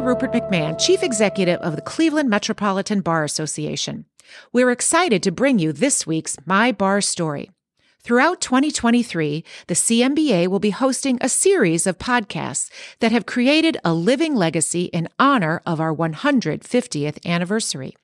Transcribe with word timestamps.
Rupert 0.00 0.32
McMahon, 0.32 0.78
Chief 0.78 1.02
Executive 1.02 1.60
of 1.60 1.76
the 1.76 1.82
Cleveland 1.82 2.30
Metropolitan 2.30 3.00
Bar 3.00 3.24
Association. 3.24 4.06
We're 4.52 4.70
excited 4.70 5.22
to 5.22 5.30
bring 5.30 5.58
you 5.58 5.72
this 5.72 6.06
week's 6.06 6.36
My 6.46 6.72
Bar 6.72 7.00
Story. 7.00 7.50
Throughout 8.02 8.40
2023, 8.40 9.44
the 9.66 9.74
CMBA 9.74 10.48
will 10.48 10.58
be 10.58 10.70
hosting 10.70 11.18
a 11.20 11.28
series 11.28 11.86
of 11.86 11.98
podcasts 11.98 12.70
that 13.00 13.12
have 13.12 13.26
created 13.26 13.76
a 13.84 13.94
living 13.94 14.34
legacy 14.34 14.84
in 14.86 15.08
honor 15.18 15.62
of 15.66 15.80
our 15.80 15.94
150th 15.94 17.24
anniversary. 17.26 17.94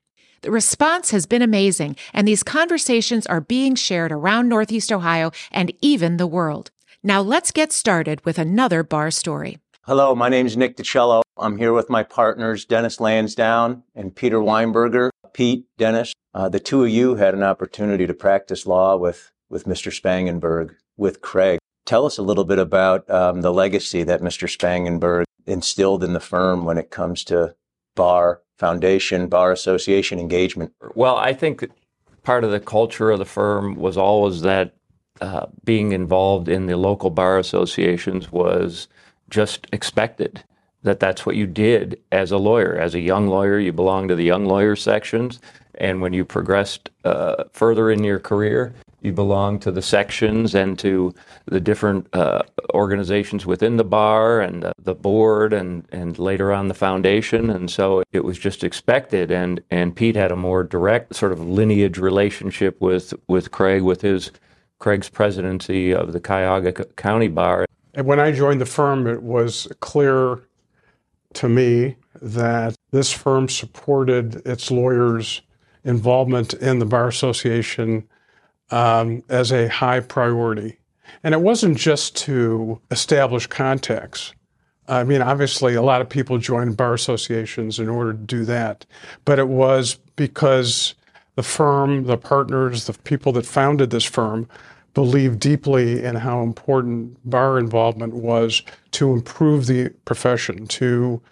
The 0.42 0.50
response 0.50 1.10
has 1.10 1.26
been 1.26 1.42
amazing, 1.42 1.96
and 2.12 2.28
these 2.28 2.42
conversations 2.42 3.26
are 3.26 3.40
being 3.40 3.74
shared 3.74 4.12
around 4.12 4.48
Northeast 4.48 4.92
Ohio 4.92 5.32
and 5.50 5.72
even 5.80 6.16
the 6.16 6.26
world. 6.26 6.70
Now 7.02 7.22
let's 7.22 7.50
get 7.50 7.72
started 7.72 8.24
with 8.24 8.38
another 8.38 8.82
bar 8.82 9.10
story. 9.10 9.58
Hello, 9.82 10.14
my 10.14 10.28
name 10.28 10.46
is 10.46 10.56
Nick 10.56 10.76
DiCello. 10.76 11.22
I'm 11.40 11.58
here 11.58 11.72
with 11.72 11.88
my 11.88 12.02
partners, 12.02 12.64
Dennis 12.64 13.00
Lansdowne 13.00 13.82
and 13.94 14.14
Peter 14.14 14.38
Weinberger. 14.38 15.10
Pete, 15.32 15.66
Dennis, 15.76 16.14
uh, 16.34 16.48
the 16.48 16.58
two 16.58 16.82
of 16.82 16.90
you 16.90 17.14
had 17.14 17.34
an 17.34 17.42
opportunity 17.42 18.06
to 18.06 18.14
practice 18.14 18.66
law 18.66 18.96
with 18.96 19.30
with 19.50 19.64
Mr. 19.64 19.92
Spangenberg, 19.92 20.74
with 20.96 21.20
Craig. 21.20 21.58
Tell 21.86 22.04
us 22.04 22.18
a 22.18 22.22
little 22.22 22.44
bit 22.44 22.58
about 22.58 23.08
um, 23.08 23.40
the 23.40 23.52
legacy 23.52 24.02
that 24.02 24.20
Mr. 24.20 24.46
Spangenberg 24.48 25.24
instilled 25.46 26.04
in 26.04 26.12
the 26.12 26.20
firm 26.20 26.64
when 26.64 26.76
it 26.76 26.90
comes 26.90 27.24
to 27.24 27.54
bar 27.94 28.42
foundation, 28.58 29.28
bar 29.28 29.52
association 29.52 30.18
engagement. 30.18 30.72
Well, 30.94 31.16
I 31.16 31.32
think 31.32 31.70
part 32.22 32.44
of 32.44 32.50
the 32.50 32.60
culture 32.60 33.10
of 33.10 33.18
the 33.18 33.24
firm 33.24 33.76
was 33.76 33.96
always 33.96 34.42
that 34.42 34.74
uh, 35.20 35.46
being 35.64 35.92
involved 35.92 36.48
in 36.48 36.66
the 36.66 36.76
local 36.76 37.10
bar 37.10 37.38
associations 37.38 38.30
was 38.30 38.88
just 39.30 39.66
expected. 39.72 40.44
That 40.88 41.00
that's 41.00 41.26
what 41.26 41.36
you 41.36 41.46
did 41.46 42.00
as 42.12 42.32
a 42.32 42.38
lawyer. 42.38 42.74
As 42.74 42.94
a 42.94 43.00
young 43.00 43.28
lawyer, 43.28 43.58
you 43.58 43.74
belonged 43.74 44.08
to 44.08 44.16
the 44.16 44.24
young 44.24 44.46
lawyer 44.46 44.74
sections, 44.74 45.38
and 45.74 46.00
when 46.00 46.14
you 46.14 46.24
progressed 46.24 46.88
uh, 47.04 47.44
further 47.52 47.90
in 47.90 48.02
your 48.04 48.18
career, 48.18 48.72
you 49.02 49.12
belonged 49.12 49.60
to 49.62 49.70
the 49.70 49.82
sections 49.82 50.54
and 50.54 50.78
to 50.78 51.12
the 51.44 51.60
different 51.60 52.08
uh, 52.14 52.40
organizations 52.72 53.44
within 53.44 53.76
the 53.76 53.84
bar 53.84 54.40
and 54.40 54.72
the 54.82 54.94
board 54.94 55.52
and, 55.52 55.86
and 55.92 56.18
later 56.18 56.54
on 56.54 56.68
the 56.68 56.74
foundation. 56.74 57.50
And 57.50 57.70
so 57.70 58.02
it 58.12 58.24
was 58.24 58.38
just 58.38 58.64
expected. 58.64 59.30
And, 59.30 59.60
and 59.70 59.94
Pete 59.94 60.16
had 60.16 60.32
a 60.32 60.36
more 60.36 60.64
direct 60.64 61.14
sort 61.14 61.32
of 61.32 61.46
lineage 61.46 61.98
relationship 61.98 62.80
with, 62.80 63.12
with 63.28 63.50
Craig, 63.50 63.82
with 63.82 64.00
his 64.00 64.32
Craig's 64.78 65.10
presidency 65.10 65.92
of 65.92 66.14
the 66.14 66.20
Cuyahoga 66.20 66.72
County 66.96 67.28
Bar. 67.28 67.66
And 67.92 68.06
when 68.06 68.18
I 68.18 68.32
joined 68.32 68.62
the 68.62 68.66
firm, 68.66 69.06
it 69.06 69.22
was 69.22 69.68
clear 69.80 70.47
to 71.38 71.48
me 71.48 71.96
that 72.20 72.74
this 72.90 73.12
firm 73.12 73.48
supported 73.48 74.46
its 74.46 74.70
lawyers' 74.70 75.42
involvement 75.84 76.52
in 76.54 76.80
the 76.80 76.84
Bar 76.84 77.08
Association 77.08 78.08
um, 78.70 79.22
as 79.28 79.52
a 79.52 79.68
high 79.68 80.00
priority. 80.00 80.78
And 81.22 81.34
it 81.34 81.40
wasn't 81.40 81.78
just 81.78 82.16
to 82.18 82.80
establish 82.90 83.46
contacts. 83.46 84.34
I 84.88 85.04
mean, 85.04 85.22
obviously, 85.22 85.74
a 85.74 85.82
lot 85.82 86.00
of 86.00 86.08
people 86.08 86.38
join 86.38 86.72
bar 86.72 86.94
associations 86.94 87.78
in 87.78 87.88
order 87.88 88.12
to 88.12 88.18
do 88.18 88.44
that, 88.46 88.86
but 89.24 89.38
it 89.38 89.48
was 89.48 89.98
because 90.16 90.94
the 91.36 91.42
firm, 91.42 92.04
the 92.04 92.16
partners, 92.16 92.86
the 92.86 92.94
people 92.94 93.32
that 93.32 93.46
founded 93.46 93.90
this 93.90 94.04
firm 94.04 94.48
believed 94.98 95.38
deeply 95.38 96.02
in 96.02 96.16
how 96.16 96.42
important 96.42 97.16
bar 97.30 97.56
involvement 97.56 98.12
was 98.14 98.62
to 98.90 99.12
improve 99.12 99.66
the 99.66 99.88
profession, 100.04 100.66
to 100.66 101.22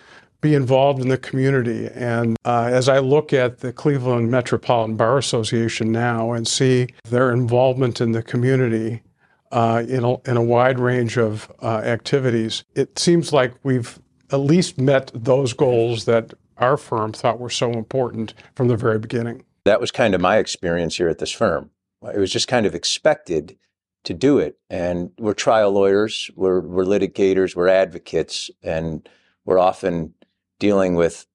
be 0.40 0.54
involved 0.54 1.02
in 1.02 1.08
the 1.08 1.18
community. 1.18 1.88
And 1.92 2.36
uh, 2.44 2.68
as 2.70 2.88
I 2.88 3.00
look 3.00 3.32
at 3.32 3.58
the 3.58 3.72
Cleveland 3.72 4.30
Metropolitan 4.30 4.96
Bar 4.96 5.18
Association 5.18 5.90
now 5.90 6.30
and 6.30 6.46
see 6.46 6.86
their 7.10 7.32
involvement 7.32 8.00
in 8.00 8.12
the 8.12 8.22
community 8.22 9.02
uh, 9.50 9.82
in, 9.88 10.04
a, 10.04 10.20
in 10.30 10.36
a 10.36 10.44
wide 10.44 10.78
range 10.78 11.18
of 11.18 11.50
uh, 11.60 11.78
activities, 11.78 12.62
it 12.76 12.96
seems 12.96 13.32
like 13.32 13.52
we've 13.64 13.98
at 14.30 14.36
least 14.36 14.78
met 14.78 15.10
those 15.12 15.52
goals 15.52 16.04
that 16.04 16.34
our 16.58 16.76
firm 16.76 17.12
thought 17.12 17.40
were 17.40 17.50
so 17.50 17.72
important 17.72 18.32
from 18.54 18.68
the 18.68 18.76
very 18.76 19.00
beginning. 19.00 19.42
That 19.64 19.80
was 19.80 19.90
kind 19.90 20.14
of 20.14 20.20
my 20.20 20.36
experience 20.36 20.98
here 20.98 21.08
at 21.08 21.18
this 21.18 21.32
firm. 21.32 21.72
It 22.14 22.18
was 22.18 22.32
just 22.32 22.48
kind 22.48 22.66
of 22.66 22.74
expected 22.74 23.56
to 24.04 24.14
do 24.14 24.38
it. 24.38 24.58
And 24.70 25.10
we're 25.18 25.34
trial 25.34 25.72
lawyers, 25.72 26.30
we're, 26.36 26.60
we're 26.60 26.84
litigators, 26.84 27.56
we're 27.56 27.68
advocates, 27.68 28.50
and 28.62 29.08
we're 29.44 29.58
often 29.58 30.14
dealing 30.58 30.94
with 30.94 31.26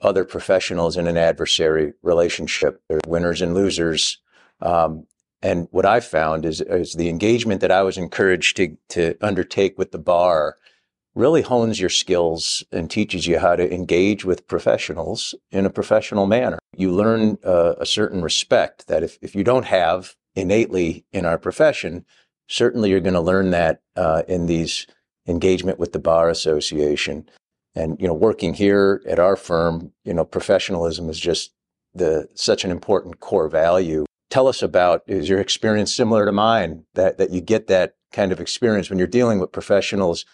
other 0.00 0.24
professionals 0.24 0.96
in 0.96 1.06
an 1.06 1.16
adversary 1.16 1.92
relationship. 2.02 2.82
There 2.88 2.98
are 2.98 3.08
winners 3.08 3.42
and 3.42 3.54
losers. 3.54 4.18
Um, 4.60 5.06
and 5.42 5.68
what 5.70 5.84
I 5.86 6.00
found 6.00 6.46
is, 6.46 6.60
is 6.62 6.94
the 6.94 7.08
engagement 7.10 7.60
that 7.60 7.70
I 7.70 7.82
was 7.82 7.98
encouraged 7.98 8.56
to, 8.56 8.76
to 8.90 9.14
undertake 9.20 9.78
with 9.78 9.92
the 9.92 9.98
bar 9.98 10.56
really 11.14 11.42
hones 11.42 11.80
your 11.80 11.90
skills 11.90 12.64
and 12.72 12.90
teaches 12.90 13.26
you 13.26 13.38
how 13.38 13.54
to 13.54 13.72
engage 13.72 14.24
with 14.24 14.48
professionals 14.48 15.34
in 15.50 15.64
a 15.64 15.70
professional 15.70 16.26
manner. 16.26 16.58
You 16.76 16.92
learn 16.92 17.38
uh, 17.44 17.74
a 17.78 17.86
certain 17.86 18.22
respect 18.22 18.88
that 18.88 19.02
if, 19.02 19.18
if 19.22 19.34
you 19.34 19.44
don't 19.44 19.66
have 19.66 20.16
innately 20.34 21.04
in 21.12 21.24
our 21.24 21.38
profession, 21.38 22.04
certainly 22.48 22.90
you're 22.90 23.00
going 23.00 23.14
to 23.14 23.20
learn 23.20 23.50
that 23.50 23.80
uh, 23.96 24.22
in 24.26 24.46
these 24.46 24.86
engagement 25.26 25.78
with 25.78 25.92
the 25.92 25.98
bar 25.98 26.28
association. 26.28 27.28
And, 27.76 28.00
you 28.00 28.06
know, 28.06 28.14
working 28.14 28.54
here 28.54 29.02
at 29.06 29.18
our 29.18 29.36
firm, 29.36 29.92
you 30.04 30.14
know, 30.14 30.24
professionalism 30.24 31.08
is 31.08 31.18
just 31.18 31.52
the, 31.94 32.28
such 32.34 32.64
an 32.64 32.70
important 32.70 33.20
core 33.20 33.48
value. 33.48 34.04
Tell 34.30 34.48
us 34.48 34.62
about, 34.62 35.02
is 35.06 35.28
your 35.28 35.40
experience 35.40 35.94
similar 35.94 36.26
to 36.26 36.32
mine 36.32 36.84
that, 36.94 37.18
that 37.18 37.30
you 37.30 37.40
get 37.40 37.68
that 37.68 37.94
kind 38.12 38.32
of 38.32 38.40
experience 38.40 38.90
when 38.90 38.98
you're 38.98 39.08
dealing 39.08 39.38
with 39.38 39.52
professionals, 39.52 40.24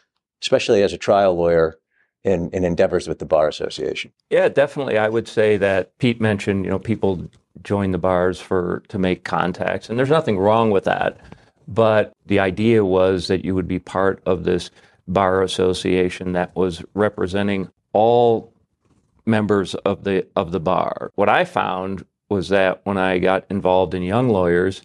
especially 0.43 0.83
as 0.83 0.93
a 0.93 0.99
trial 0.99 1.35
lawyer 1.35 1.79
in, 2.25 2.51
in 2.51 2.65
endeavors 2.65 3.09
with 3.09 3.19
the 3.19 3.27
Bar 3.27 3.49
Association? 3.49 4.13
Yeah, 4.31 4.49
definitely. 4.49 4.99
I 4.99 5.09
would 5.09 5.29
say 5.29 5.57
that 5.57 5.97
Pete 5.99 6.21
mentioned, 6.21 6.65
you 6.65 6.71
know, 6.71 6.79
people 6.79 7.29
join 7.63 7.91
the 7.91 7.99
bars 7.99 8.41
for, 8.41 8.83
to 8.89 8.99
make 8.99 9.25
contacts 9.25 9.89
and 9.89 9.99
there's 9.99 10.11
nothing 10.11 10.39
wrong 10.39 10.71
with 10.71 10.85
that. 10.85 11.19
But 11.69 12.13
the 12.27 12.41
idea 12.41 12.85
was 12.85 13.29
that 13.29 13.45
you 13.45 13.55
would 13.55 13.69
be 13.69 13.79
part 13.79 14.23
of 14.27 14.45
this 14.45 14.71
bar 15.07 15.43
association 15.43 16.33
that 16.33 16.55
was 16.57 16.83
representing 16.95 17.69
all 17.93 18.53
members 19.27 19.75
of 19.75 20.05
the 20.05 20.27
of 20.37 20.53
the 20.53 20.61
bar. 20.61 21.11
What 21.15 21.29
I 21.29 21.45
found 21.45 22.05
was 22.29 22.49
that 22.49 22.81
when 22.85 22.97
I 22.97 23.19
got 23.19 23.45
involved 23.51 23.95
in 23.95 24.03
young 24.03 24.29
lawyers, 24.29 24.83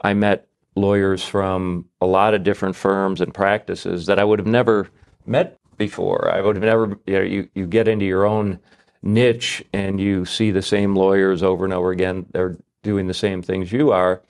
I 0.00 0.14
met 0.14 0.45
lawyers 0.76 1.24
from 1.24 1.86
a 2.00 2.06
lot 2.06 2.34
of 2.34 2.44
different 2.44 2.76
firms 2.76 3.20
and 3.20 3.32
practices 3.34 4.06
that 4.06 4.18
I 4.18 4.24
would 4.24 4.38
have 4.38 4.46
never 4.46 4.88
met 5.24 5.58
before. 5.76 6.30
I 6.32 6.40
would 6.40 6.56
have 6.56 6.64
never 6.64 6.98
you 7.06 7.14
know, 7.14 7.22
you, 7.22 7.48
you 7.54 7.66
get 7.66 7.88
into 7.88 8.04
your 8.04 8.24
own 8.26 8.60
niche 9.02 9.64
and 9.72 10.00
you 10.00 10.24
see 10.24 10.50
the 10.50 10.62
same 10.62 10.94
lawyers 10.94 11.42
over 11.42 11.64
and 11.64 11.72
over 11.72 11.90
again. 11.90 12.26
They're 12.32 12.56
doing 12.82 13.06
the 13.06 13.14
same 13.14 13.42
things 13.42 13.72
you 13.72 13.90
are. 13.90 14.22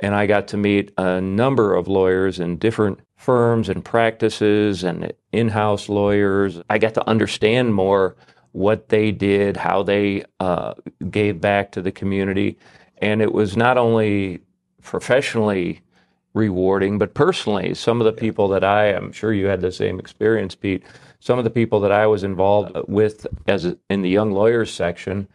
And 0.00 0.14
I 0.14 0.26
got 0.26 0.48
to 0.48 0.56
meet 0.56 0.92
a 0.98 1.20
number 1.20 1.74
of 1.74 1.88
lawyers 1.88 2.38
in 2.38 2.58
different 2.58 3.00
firms 3.16 3.68
and 3.68 3.84
practices 3.84 4.84
and 4.84 5.12
in 5.32 5.48
house 5.48 5.88
lawyers. 5.88 6.60
I 6.68 6.78
got 6.78 6.94
to 6.94 7.08
understand 7.08 7.74
more 7.74 8.14
what 8.52 8.90
they 8.90 9.10
did, 9.10 9.56
how 9.56 9.82
they 9.82 10.24
uh, 10.40 10.74
gave 11.10 11.40
back 11.40 11.72
to 11.72 11.82
the 11.82 11.92
community. 11.92 12.58
And 12.98 13.22
it 13.22 13.32
was 13.32 13.56
not 13.56 13.78
only 13.78 14.40
professionally 14.82 15.80
rewarding, 16.36 16.98
but 16.98 17.14
personally, 17.14 17.74
some 17.74 18.00
of 18.00 18.04
the 18.04 18.12
people 18.12 18.46
that 18.48 18.62
I 18.62 18.88
am 18.92 19.10
sure 19.10 19.32
you 19.32 19.46
had 19.46 19.62
the 19.62 19.72
same 19.72 19.98
experience, 19.98 20.54
Pete. 20.54 20.84
Some 21.18 21.38
of 21.38 21.44
the 21.44 21.50
people 21.50 21.80
that 21.80 21.90
I 21.90 22.06
was 22.06 22.22
involved 22.22 22.76
with 22.86 23.26
as 23.48 23.64
a, 23.64 23.78
in 23.88 24.02
the 24.02 24.10
young 24.10 24.32
lawyers 24.32 24.70
section 24.72 25.26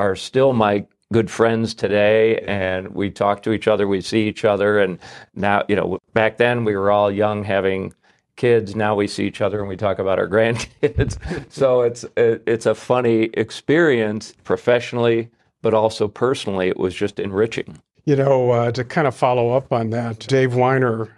are 0.00 0.16
still 0.16 0.52
my 0.52 0.84
good 1.12 1.30
friends 1.30 1.74
today. 1.74 2.38
And 2.40 2.88
we 2.88 3.08
talk 3.08 3.42
to 3.44 3.52
each 3.52 3.68
other 3.68 3.86
we 3.86 4.00
see 4.00 4.28
each 4.28 4.44
other. 4.44 4.80
And 4.80 4.98
now 5.34 5.64
you 5.68 5.76
know 5.76 5.98
back 6.12 6.36
then 6.38 6.64
we 6.64 6.76
were 6.76 6.90
all 6.90 7.10
young 7.10 7.44
having 7.44 7.94
kids. 8.36 8.74
Now 8.74 8.96
we 8.96 9.06
see 9.06 9.26
each 9.26 9.40
other 9.40 9.60
and 9.60 9.68
we 9.68 9.76
talk 9.76 10.00
about 10.00 10.18
our 10.18 10.28
grandkids. 10.34 11.18
So 11.52 11.82
it's 11.82 12.04
it's 12.16 12.66
a 12.66 12.74
funny 12.74 13.30
experience 13.34 14.34
professionally 14.44 15.30
but 15.62 15.74
also 15.74 16.06
personally 16.08 16.68
it 16.68 16.76
was 16.76 16.94
just 16.94 17.18
enriching 17.18 17.80
you 18.08 18.16
know 18.16 18.50
uh, 18.50 18.70
to 18.72 18.84
kind 18.84 19.06
of 19.06 19.14
follow 19.14 19.50
up 19.50 19.72
on 19.72 19.90
that 19.90 20.18
dave 20.28 20.54
weiner 20.54 21.08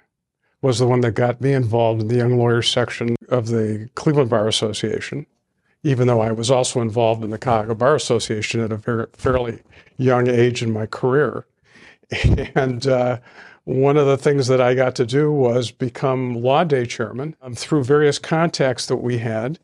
was 0.63 0.79
the 0.79 0.87
one 0.87 1.01
that 1.01 1.13
got 1.13 1.41
me 1.41 1.53
involved 1.53 2.01
in 2.03 2.09
the 2.09 2.17
young 2.17 2.37
lawyers 2.37 2.69
section 2.69 3.17
of 3.29 3.49
the 3.49 3.89
cleveland 3.95 4.31
bar 4.31 4.49
association 4.49 5.27
even 5.83 6.07
though 6.07 6.21
I 6.21 6.33
was 6.33 6.51
also 6.51 6.81
involved 6.83 7.25
in 7.25 7.31
the 7.31 7.39
Cuyahoga 7.39 7.75
Bar 7.75 7.95
Association 7.95 8.61
at 8.61 8.71
a 8.71 8.77
very, 8.77 9.07
fairly 9.15 9.61
young 9.97 10.29
age 10.29 10.63
in 10.63 10.73
my 10.73 10.87
career. 10.87 11.47
And 12.55 12.87
uh, 12.87 13.19
one 13.65 13.97
of 13.97 14.07
the 14.07 14.19
things 14.19 14.47
that 14.49 14.61
I 14.61 14.75
got 14.75 14.95
to 14.97 15.07
do 15.07 15.33
was 15.33 15.71
become 15.71 16.35
law 16.35 16.65
day 16.65 16.85
chairman 16.85 17.35
um, 17.41 17.55
through 17.55 17.85
various 17.85 18.19
contacts 18.19 18.87
that 18.87 18.97
we 18.97 19.19
had. 19.19 19.59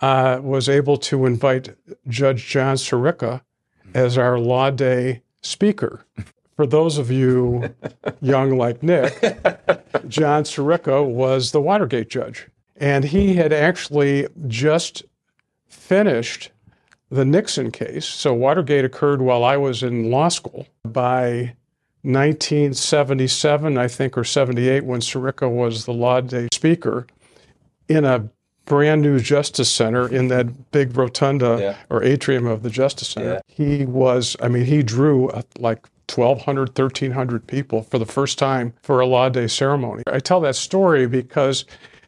uh, 0.00 0.40
was 0.42 0.68
able 0.68 0.96
to 0.96 1.26
invite 1.26 1.76
Judge 2.08 2.46
John 2.46 2.76
Sirica 2.76 3.42
as 3.94 4.16
our 4.16 4.38
Law 4.38 4.70
Day 4.70 5.22
speaker. 5.42 6.04
For 6.60 6.66
those 6.66 6.98
of 6.98 7.10
you 7.10 7.74
young 8.20 8.58
like 8.58 8.82
Nick, 8.82 9.18
John 10.08 10.44
Sirica 10.44 11.02
was 11.02 11.52
the 11.52 11.60
Watergate 11.62 12.10
judge. 12.10 12.48
And 12.76 13.02
he 13.02 13.36
had 13.36 13.50
actually 13.50 14.28
just 14.46 15.02
finished 15.68 16.50
the 17.08 17.24
Nixon 17.24 17.70
case. 17.70 18.04
So 18.04 18.34
Watergate 18.34 18.84
occurred 18.84 19.22
while 19.22 19.42
I 19.42 19.56
was 19.56 19.82
in 19.82 20.10
law 20.10 20.28
school. 20.28 20.66
By 20.84 21.54
1977, 22.02 23.78
I 23.78 23.88
think, 23.88 24.18
or 24.18 24.24
78, 24.24 24.84
when 24.84 25.00
Sirica 25.00 25.50
was 25.50 25.86
the 25.86 25.94
Law 25.94 26.20
Day 26.20 26.48
speaker, 26.52 27.06
in 27.88 28.04
a 28.04 28.28
brand 28.66 29.00
new 29.00 29.18
Justice 29.18 29.70
Center 29.70 30.06
in 30.06 30.28
that 30.28 30.70
big 30.72 30.94
rotunda 30.94 31.58
yeah. 31.58 31.76
or 31.88 32.04
atrium 32.04 32.46
of 32.46 32.62
the 32.62 32.70
Justice 32.70 33.08
Center. 33.08 33.32
Yeah. 33.32 33.40
He 33.48 33.86
was, 33.86 34.36
I 34.42 34.48
mean, 34.48 34.66
he 34.66 34.82
drew 34.82 35.30
like 35.58 35.88
1,200, 36.16 36.68
1,300 36.78 37.46
people 37.46 37.82
for 37.82 37.98
the 37.98 38.06
first 38.06 38.38
time 38.38 38.72
for 38.82 39.00
a 39.00 39.06
Law 39.06 39.28
Day 39.28 39.46
ceremony. 39.46 40.02
I 40.06 40.20
tell 40.20 40.40
that 40.40 40.56
story 40.56 41.06
because 41.06 41.64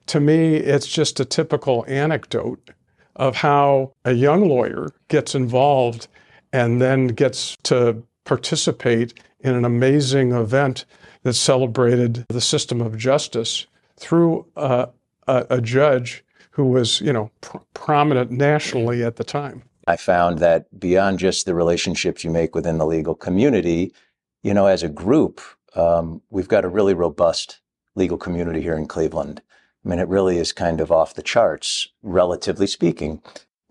to 0.06 0.20
me, 0.20 0.56
it's 0.56 0.87
just 0.87 1.20
a 1.20 1.25
typical 1.25 1.84
anecdote 1.88 2.70
of 3.16 3.37
how 3.37 3.93
a 4.04 4.12
young 4.12 4.49
lawyer 4.49 4.88
gets 5.08 5.34
involved 5.34 6.08
and 6.52 6.81
then 6.81 7.08
gets 7.08 7.56
to 7.64 8.02
participate 8.25 9.20
in 9.40 9.54
an 9.54 9.64
amazing 9.64 10.32
event 10.32 10.84
that 11.22 11.34
celebrated 11.34 12.25
the 12.28 12.40
system 12.40 12.81
of 12.81 12.96
justice 12.96 13.66
through 13.96 14.46
uh, 14.56 14.87
a, 15.28 15.46
a, 15.50 15.60
judge 15.60 16.25
who 16.50 16.64
was, 16.64 17.00
you 17.00 17.12
know, 17.12 17.31
pr- 17.40 17.58
prominent 17.75 18.31
nationally 18.31 19.05
at 19.05 19.16
the 19.16 19.25
time. 19.25 19.62
I 19.87 19.96
found 19.96 20.38
that 20.38 20.79
beyond 20.79 21.19
just 21.19 21.46
the 21.46 21.55
relationships 21.55 22.25
you 22.25 22.31
make 22.31 22.55
within 22.55 22.79
the 22.79 22.87
legal 22.87 23.14
community, 23.14 23.93
you 24.43 24.55
know, 24.55 24.67
as 24.67 24.82
a 24.82 24.88
group, 24.88 25.40
um, 25.75 26.23
we've 26.31 26.49
got 26.49 26.64
a 26.64 26.69
really 26.69 26.94
robust 26.94 27.61
legal 27.94 28.17
community 28.17 28.61
here 28.61 28.76
in 28.76 28.87
Cleveland. 28.87 29.43
I 29.84 29.88
mean, 29.88 29.99
it 29.99 30.08
really 30.08 30.38
is 30.38 30.52
kind 30.52 30.81
of 30.81 30.93
off 30.93 31.14
the 31.14 31.23
charts, 31.23 31.88
relatively 32.02 32.67
speaking. 32.67 33.20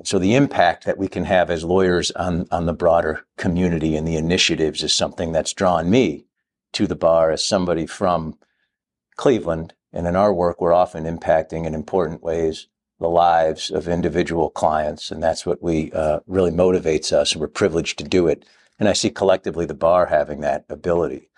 So 0.04 0.20
the 0.20 0.36
impact 0.36 0.86
that 0.86 0.98
we 0.98 1.08
can 1.08 1.26
have 1.26 1.50
as 1.50 1.64
lawyers 1.64 2.12
on, 2.12 2.48
on 2.52 2.66
the 2.66 2.74
broader 2.74 3.26
community 3.38 3.96
and 3.96 4.08
the 4.08 4.18
initiatives 4.18 4.84
is 4.84 4.94
something 4.94 5.32
that's 5.32 5.54
drawn 5.54 5.90
me 5.90 6.26
to 6.74 6.88
the 6.88 6.96
bar 6.96 7.32
as 7.32 7.46
somebody 7.46 7.86
from 7.86 8.38
Cleveland. 9.16 9.74
And 9.94 10.08
in 10.08 10.16
our 10.16 10.34
work, 10.34 10.60
we're 10.60 10.74
often 10.74 11.04
impacting 11.04 11.66
in 11.66 11.74
important 11.74 12.24
ways 12.24 12.68
the 13.02 13.10
lives 13.10 13.72
of 13.72 13.88
individual 13.88 14.50
clients. 14.50 15.12
And 15.12 15.22
that's 15.22 15.46
what 15.46 15.62
we 15.62 15.92
uh, 15.92 16.20
really 16.28 16.52
motivates 16.52 17.12
us. 17.12 17.34
And 17.34 17.42
we're 17.42 17.48
privileged 17.48 17.98
to 17.98 18.06
do 18.06 18.28
it. 18.28 18.46
And 18.80 18.88
I 18.88 18.94
see 18.94 19.10
collectively 19.10 19.66
the 19.66 19.74
bar 19.74 20.06
having 20.06 20.40
that 20.42 20.66
ability. 20.70 21.30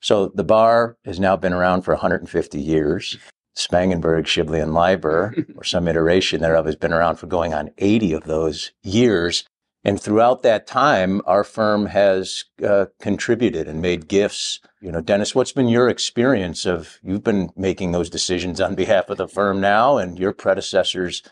So 0.00 0.32
the 0.34 0.42
bar 0.42 0.96
has 1.04 1.20
now 1.20 1.36
been 1.36 1.52
around 1.52 1.82
for 1.82 1.94
150 1.94 2.60
years. 2.60 3.18
Spangenberg, 3.56 4.24
Shibley, 4.24 4.62
and 4.62 4.74
Liber, 4.74 5.34
or 5.56 5.64
some 5.64 5.86
iteration 5.86 6.40
thereof, 6.40 6.66
has 6.66 6.76
been 6.76 6.92
around 6.92 7.16
for 7.16 7.26
going 7.26 7.54
on 7.54 7.70
80 7.78 8.14
of 8.14 8.24
those 8.24 8.72
years. 8.82 9.44
And 9.84 10.00
throughout 10.00 10.42
that 10.42 10.66
time, 10.66 11.20
our 11.26 11.44
firm 11.44 11.86
has 11.86 12.44
uh, 12.66 12.86
contributed 13.00 13.68
and 13.68 13.82
made 13.82 14.08
gifts. 14.08 14.60
You 14.82 14.90
know, 14.90 15.00
Dennis, 15.00 15.32
what's 15.32 15.52
been 15.52 15.68
your 15.68 15.88
experience 15.88 16.66
of 16.66 16.98
you've 17.04 17.22
been 17.22 17.50
making 17.56 17.92
those 17.92 18.10
decisions 18.10 18.60
on 18.60 18.74
behalf 18.74 19.08
of 19.10 19.16
the 19.16 19.28
firm 19.28 19.60
now, 19.60 19.96
and 19.96 20.18
your 20.18 20.32
predecessors 20.32 21.22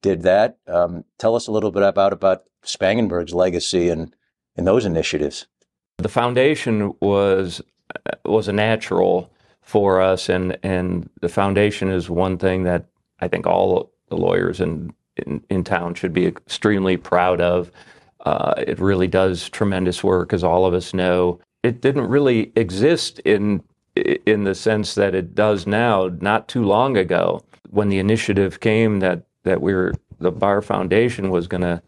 did 0.00 0.22
that. 0.22 0.56
Um, 0.66 1.04
tell 1.18 1.36
us 1.36 1.46
a 1.46 1.52
little 1.52 1.70
bit 1.70 1.82
about 1.82 2.14
about 2.14 2.44
Spangenberg's 2.64 3.34
legacy 3.34 3.90
and 3.90 4.16
and 4.56 4.66
those 4.66 4.86
initiatives. 4.86 5.46
The 5.98 6.08
foundation 6.08 6.94
was 7.00 7.60
was 8.24 8.48
a 8.48 8.54
natural 8.54 9.30
for 9.60 10.00
us, 10.00 10.30
and 10.30 10.56
and 10.62 11.10
the 11.20 11.28
foundation 11.28 11.90
is 11.90 12.08
one 12.08 12.38
thing 12.38 12.62
that 12.62 12.86
I 13.20 13.28
think 13.28 13.46
all 13.46 13.92
the 14.08 14.16
lawyers 14.16 14.60
in 14.60 14.94
in, 15.18 15.44
in 15.50 15.62
town 15.62 15.94
should 15.94 16.14
be 16.14 16.24
extremely 16.24 16.96
proud 16.96 17.42
of. 17.42 17.70
Uh, 18.24 18.54
it 18.56 18.78
really 18.78 19.08
does 19.08 19.50
tremendous 19.50 20.02
work, 20.02 20.32
as 20.32 20.42
all 20.42 20.64
of 20.64 20.72
us 20.72 20.94
know. 20.94 21.38
It 21.64 21.80
didn't 21.80 22.06
really 22.08 22.52
exist 22.54 23.18
in 23.20 23.62
in 23.96 24.44
the 24.44 24.54
sense 24.54 24.94
that 24.94 25.14
it 25.14 25.34
does 25.34 25.66
now. 25.66 26.10
Not 26.20 26.46
too 26.46 26.62
long 26.62 26.96
ago, 26.96 27.42
when 27.70 27.88
the 27.88 27.98
initiative 27.98 28.60
came 28.60 29.00
that 29.00 29.24
that 29.44 29.60
we 29.60 29.74
were 29.74 29.94
the 30.18 30.30
Bar 30.30 30.62
Foundation 30.62 31.30
was 31.30 31.46
going 31.46 31.62
to 31.62 31.82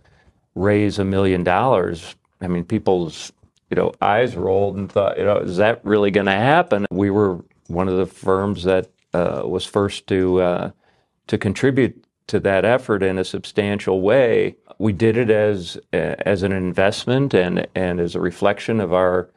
raise 0.55 0.99
a 0.99 1.05
million 1.05 1.45
dollars. 1.45 2.17
I 2.41 2.49
mean, 2.49 2.65
people's 2.65 3.33
you 3.71 3.77
know 3.77 3.93
eyes 4.01 4.35
rolled 4.35 4.77
and 4.77 4.91
thought, 4.91 5.19
you 5.19 5.25
know, 5.25 5.39
is 5.39 5.59
that 5.59 5.85
really 5.85 6.11
going 6.11 6.27
to 6.27 6.33
happen? 6.33 6.87
We 6.91 7.11
were 7.11 7.45
one 7.69 7.89
of 7.89 7.97
the 7.97 8.07
firms 8.07 8.65
that 8.65 8.91
uh, 9.13 9.43
was 9.45 9.67
first 9.67 10.07
to 10.07 10.41
uh, 10.41 10.71
to 11.27 11.39
contribute 11.39 12.03
to 12.29 12.41
that 12.41 12.65
effort 12.65 13.03
in 13.03 13.19
a 13.19 13.25
substantial 13.25 14.01
way. 14.01 14.57
We 14.79 14.93
did 14.93 15.17
it 15.17 15.31
as 15.31 15.79
as 15.93 16.43
an 16.43 16.53
investment 16.53 17.35
and 17.35 17.67
and 17.75 18.01
as 18.01 18.15
a 18.15 18.21
reflection 18.21 18.81
of 18.81 18.95
our 18.95 19.29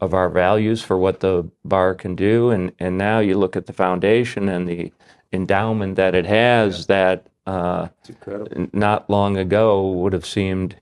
of 0.00 0.12
our 0.12 0.28
values 0.28 0.82
for 0.82 0.98
what 0.98 1.20
the 1.20 1.48
bar 1.64 1.94
can 1.94 2.14
do. 2.14 2.50
And 2.50 2.72
and 2.78 2.98
now 2.98 3.18
you 3.18 3.38
look 3.38 3.56
at 3.56 3.66
the 3.66 3.72
foundation 3.72 4.48
and 4.48 4.68
the 4.68 4.92
endowment 5.32 5.96
that 5.96 6.14
it 6.14 6.26
has 6.26 6.80
yeah. 6.80 6.84
that 6.88 7.26
uh, 7.46 7.88
not 8.72 9.08
long 9.08 9.36
ago 9.36 9.90
would 9.90 10.12
have 10.12 10.26
seemed 10.26 10.76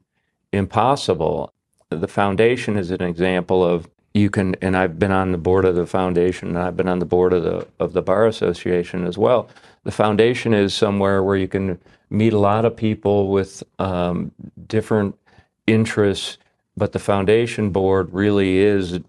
impossible. 0.52 1.52
The 1.90 2.08
foundation 2.08 2.76
is 2.76 2.90
an 2.90 3.02
example 3.02 3.64
of 3.64 3.88
you 4.14 4.31
can, 4.31 4.55
and 4.62 4.76
I've 4.76 4.99
been 4.99 5.11
on 5.11 5.32
the 5.32 5.38
board 5.38 5.64
of 5.64 5.75
the 5.75 5.87
foundation, 5.87 6.49
and 6.50 6.58
I've 6.58 6.76
been 6.76 6.88
on 6.88 7.00
the 7.00 7.05
board 7.05 7.32
of 7.32 7.43
the 7.43 7.67
of 7.81 7.93
the 7.93 8.02
bar 8.02 8.26
association 8.26 9.06
as 9.06 9.19
well. 9.19 9.49
The 9.82 9.90
foundation 9.90 10.55
is 10.55 10.72
somewhere 10.72 11.22
where 11.22 11.37
you 11.37 11.49
can 11.49 11.78
meet 12.10 12.32
a 12.32 12.38
lot 12.38 12.64
of 12.64 12.76
people 12.76 13.28
with 13.28 13.62
um, 13.78 14.31
different 14.69 15.19
interests, 15.67 16.38
but 16.76 16.92
the 16.92 16.98
foundation 16.98 17.70
board 17.70 18.12
really 18.12 18.58
is 18.58 19.00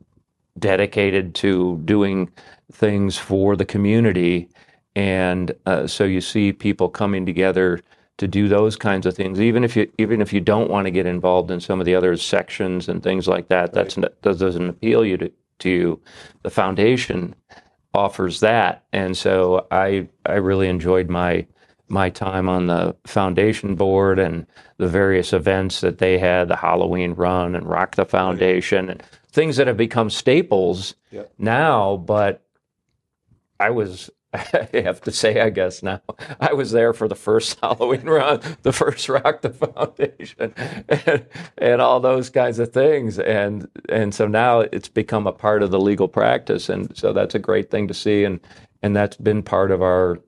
dedicated 0.58 1.36
to 1.36 1.82
doing 1.86 2.30
things 2.72 3.18
for 3.18 3.56
the 3.56 3.66
community, 3.66 4.50
and 4.96 5.54
uh, 5.66 5.88
so 5.88 6.04
you 6.04 6.22
see 6.22 6.54
people 6.54 6.90
coming 6.90 7.26
together 7.26 7.82
to 8.18 8.28
do 8.28 8.48
those 8.48 8.78
kinds 8.78 9.06
of 9.06 9.16
things, 9.16 9.42
even 9.42 9.64
if 9.64 9.76
you 9.76 9.92
even 9.98 10.22
if 10.22 10.32
you 10.32 10.40
don't 10.40 10.70
want 10.70 10.86
to 10.86 10.92
get 10.92 11.06
involved 11.06 11.52
in 11.52 11.60
some 11.60 11.80
of 11.80 11.86
the 11.86 11.96
other 11.96 12.16
sections 12.16 12.88
and 12.88 13.04
things 13.04 13.28
like 13.28 13.50
that. 13.50 13.74
Right. 13.74 13.74
That's 13.74 13.96
that 13.96 14.22
doesn't 14.22 14.70
appeal 14.70 15.06
you 15.06 15.18
to, 15.18 15.32
to 15.60 15.70
you. 15.70 16.02
The 16.44 16.50
foundation 16.50 17.36
offers 17.94 18.40
that, 18.40 18.86
and 18.94 19.18
so 19.18 19.68
I 19.72 20.08
I 20.26 20.36
really 20.36 20.70
enjoyed 20.70 21.10
my 21.10 21.46
my 21.88 22.10
time 22.10 22.50
on 22.50 22.68
the 22.68 22.96
foundation 23.06 23.76
board 23.76 24.20
and 24.20 24.46
the 24.78 24.88
various 24.88 25.34
events 25.34 25.82
that 25.82 26.00
they 26.00 26.18
had, 26.18 26.48
the 26.48 26.56
Halloween 26.56 27.14
run 27.14 27.56
and 27.56 27.68
Rock 27.68 27.96
the 27.96 28.06
Foundation, 28.06 28.90
and 28.90 29.04
things 29.32 29.58
that 29.58 29.68
have 29.68 29.78
become 29.78 30.10
staples 30.10 30.96
yep. 31.12 31.32
now. 31.38 31.98
But 31.98 32.42
I 33.60 33.70
was 33.70 34.10
I 34.54 34.70
have 34.74 35.02
to 35.02 35.12
say, 35.12 35.40
I 35.40 35.50
guess 35.50 35.84
now, 35.84 36.02
I 36.40 36.54
was 36.54 36.72
there 36.72 36.94
for 36.94 37.08
the 37.08 37.16
first 37.16 37.60
Halloween 37.62 38.06
run, 38.06 38.42
the 38.64 38.74
first 38.74 39.08
Rock 39.10 39.42
the 39.42 39.50
Foundation, 39.50 40.54
and, 40.90 41.26
and, 41.58 41.82
all 41.82 42.00
those 42.00 42.30
kinds 42.30 42.60
of 42.60 42.74
things. 42.74 43.20
And 43.20 43.70
and 43.90 44.14
so 44.14 44.28
now 44.28 44.62
it's 44.62 44.90
become 44.90 45.28
a 45.28 45.32
part 45.32 45.64
of 45.64 45.72
the 45.72 45.80
legal 45.80 46.08
practice, 46.08 46.70
and 46.70 46.96
so 46.98 47.14
that's 47.14 47.36
a 47.36 47.40
great 47.40 47.72
thing 47.72 47.88
to 47.88 47.94
see. 47.94 48.24
And 48.24 48.40
and 48.82 48.96
that's 48.96 49.18
been 49.18 49.44
part 49.44 49.72
of 49.72 49.82
our 49.82 50.20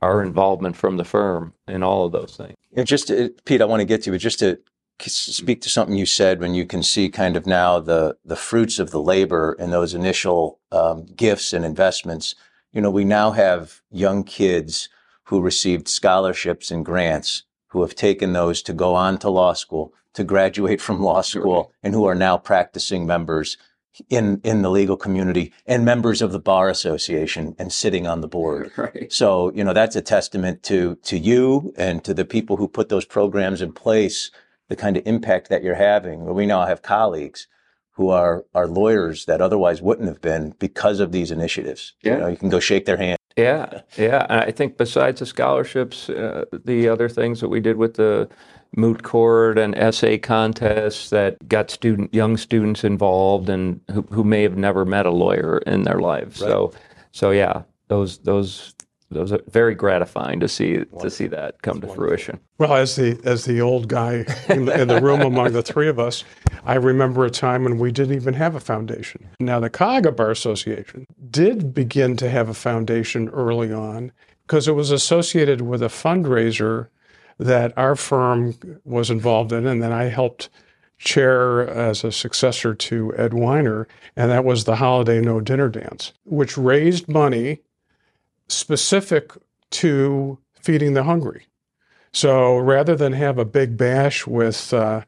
our 0.00 0.22
involvement 0.22 0.76
from 0.76 0.96
the 0.96 1.04
firm 1.04 1.52
in 1.66 1.82
all 1.82 2.06
of 2.06 2.12
those 2.12 2.36
things. 2.36 2.56
Just 2.88 3.08
to, 3.08 3.34
Pete, 3.44 3.60
I 3.60 3.64
want 3.64 3.80
to 3.80 3.86
get 3.86 4.02
to, 4.02 4.10
you, 4.10 4.14
but 4.14 4.20
just 4.20 4.38
to 4.38 4.58
speak 5.00 5.60
to 5.62 5.68
something 5.68 5.96
you 5.96 6.06
said 6.06 6.40
when 6.40 6.54
you 6.54 6.66
can 6.66 6.82
see 6.82 7.08
kind 7.08 7.36
of 7.36 7.46
now 7.46 7.78
the 7.78 8.16
the 8.24 8.34
fruits 8.34 8.80
of 8.80 8.90
the 8.90 9.00
labor 9.00 9.56
and 9.60 9.72
those 9.72 9.94
initial 9.94 10.58
um, 10.72 11.06
gifts 11.14 11.52
and 11.52 11.64
investments 11.64 12.34
you 12.72 12.82
know, 12.82 12.90
we 12.90 13.04
now 13.04 13.30
have 13.32 13.80
young 13.90 14.24
kids 14.24 14.88
who 15.24 15.40
received 15.40 15.88
scholarships 15.88 16.70
and 16.70 16.84
grants 16.84 17.44
who 17.68 17.82
have 17.82 17.94
taken 17.94 18.32
those 18.32 18.62
to 18.62 18.72
go 18.72 18.94
on 18.94 19.18
to 19.18 19.30
law 19.30 19.52
school, 19.52 19.92
to 20.14 20.24
graduate 20.24 20.80
from 20.80 21.02
law 21.02 21.20
school, 21.20 21.72
and 21.82 21.94
who 21.94 22.04
are 22.04 22.14
now 22.14 22.36
practicing 22.36 23.06
members 23.06 23.56
in 24.08 24.40
in 24.44 24.62
the 24.62 24.70
legal 24.70 24.96
community 24.96 25.52
and 25.66 25.84
members 25.84 26.22
of 26.22 26.32
the 26.32 26.38
bar 26.38 26.68
association 26.68 27.54
and 27.58 27.72
sitting 27.72 28.06
on 28.06 28.20
the 28.20 28.28
board. 28.28 28.70
Right. 28.78 29.12
So, 29.12 29.52
you 29.54 29.64
know, 29.64 29.72
that's 29.72 29.96
a 29.96 30.02
testament 30.02 30.62
to 30.64 30.96
to 31.02 31.18
you 31.18 31.72
and 31.76 32.04
to 32.04 32.14
the 32.14 32.24
people 32.24 32.56
who 32.56 32.68
put 32.68 32.88
those 32.88 33.04
programs 33.04 33.60
in 33.60 33.72
place, 33.72 34.30
the 34.68 34.76
kind 34.76 34.96
of 34.96 35.02
impact 35.06 35.48
that 35.48 35.64
you're 35.64 35.74
having. 35.74 36.24
We 36.26 36.46
now 36.46 36.64
have 36.64 36.80
colleagues 36.82 37.48
who 37.98 38.10
are, 38.10 38.44
are 38.54 38.68
lawyers 38.68 39.24
that 39.24 39.40
otherwise 39.40 39.82
wouldn't 39.82 40.06
have 40.06 40.20
been 40.20 40.54
because 40.60 41.00
of 41.00 41.10
these 41.10 41.32
initiatives. 41.32 41.94
Yeah. 42.02 42.12
You, 42.12 42.20
know, 42.20 42.28
you 42.28 42.36
can 42.36 42.48
go 42.48 42.60
shake 42.60 42.84
their 42.84 42.96
hand. 42.96 43.18
Yeah, 43.36 43.82
yeah. 43.96 44.24
And 44.28 44.40
I 44.40 44.52
think 44.52 44.76
besides 44.76 45.18
the 45.18 45.26
scholarships, 45.26 46.08
uh, 46.08 46.44
the 46.64 46.88
other 46.88 47.08
things 47.08 47.40
that 47.40 47.48
we 47.48 47.58
did 47.60 47.76
with 47.76 47.94
the 47.94 48.28
moot 48.76 49.02
court 49.02 49.58
and 49.58 49.74
essay 49.76 50.18
contests 50.18 51.10
that 51.10 51.48
got 51.48 51.70
student 51.70 52.12
young 52.12 52.36
students 52.36 52.84
involved 52.84 53.48
and 53.48 53.80
who, 53.90 54.02
who 54.12 54.24
may 54.24 54.42
have 54.42 54.56
never 54.56 54.84
met 54.84 55.06
a 55.06 55.10
lawyer 55.10 55.58
in 55.66 55.82
their 55.82 56.00
lives. 56.00 56.40
Right. 56.40 56.48
So, 56.48 56.72
so 57.12 57.30
yeah, 57.30 57.62
those 57.88 58.18
those 58.18 58.74
those 59.10 59.32
are 59.32 59.40
very 59.50 59.74
gratifying 59.74 60.38
to 60.40 60.48
see 60.48 60.74
wonderful. 60.74 61.00
to 61.00 61.10
see 61.10 61.26
that 61.28 61.62
come 61.62 61.80
That's 61.80 61.94
to 61.94 61.98
wonderful. 62.00 62.06
fruition. 62.08 62.40
Well, 62.58 62.74
as 62.74 62.96
the 62.96 63.18
as 63.24 63.46
the 63.46 63.60
old 63.60 63.88
guy 63.88 64.26
in 64.48 64.66
the, 64.66 64.82
in 64.82 64.88
the 64.88 65.00
room 65.00 65.22
among 65.22 65.52
the 65.52 65.62
three 65.62 65.88
of 65.88 65.98
us, 65.98 66.24
I 66.64 66.74
remember 66.74 67.24
a 67.24 67.30
time 67.30 67.64
when 67.64 67.78
we 67.78 67.90
didn't 67.90 68.16
even 68.16 68.34
have 68.34 68.54
a 68.54 68.60
foundation. 68.60 69.26
Now, 69.40 69.60
the 69.60 69.70
Cuyahoga 69.70 70.12
Bar 70.12 70.30
Association 70.30 71.06
did 71.30 71.72
begin 71.72 72.16
to 72.18 72.28
have 72.28 72.48
a 72.50 72.54
foundation 72.54 73.30
early 73.30 73.72
on 73.72 74.12
because 74.46 74.68
it 74.68 74.72
was 74.72 74.90
associated 74.90 75.62
with 75.62 75.82
a 75.82 75.86
fundraiser 75.88 76.88
that 77.38 77.72
our 77.76 77.94
firm 77.94 78.54
was 78.84 79.10
involved 79.10 79.52
in, 79.52 79.66
and 79.66 79.82
then 79.82 79.92
I 79.92 80.04
helped 80.04 80.48
chair 80.98 81.68
as 81.68 82.02
a 82.02 82.10
successor 82.10 82.74
to 82.74 83.14
Ed 83.16 83.32
Weiner, 83.32 83.86
and 84.16 84.30
that 84.30 84.44
was 84.44 84.64
the 84.64 84.76
Holiday 84.76 85.20
No 85.20 85.40
Dinner 85.40 85.68
Dance, 85.68 86.12
which 86.24 86.58
raised 86.58 87.08
money 87.08 87.60
specific 88.48 89.32
to 89.70 90.38
feeding 90.60 90.94
the 90.94 91.04
hungry. 91.04 91.46
So 92.12 92.56
rather 92.56 92.96
than 92.96 93.12
have 93.12 93.38
a 93.38 93.44
big 93.44 93.76
bash 93.76 94.26
with, 94.26 94.72
uh, 94.72 95.02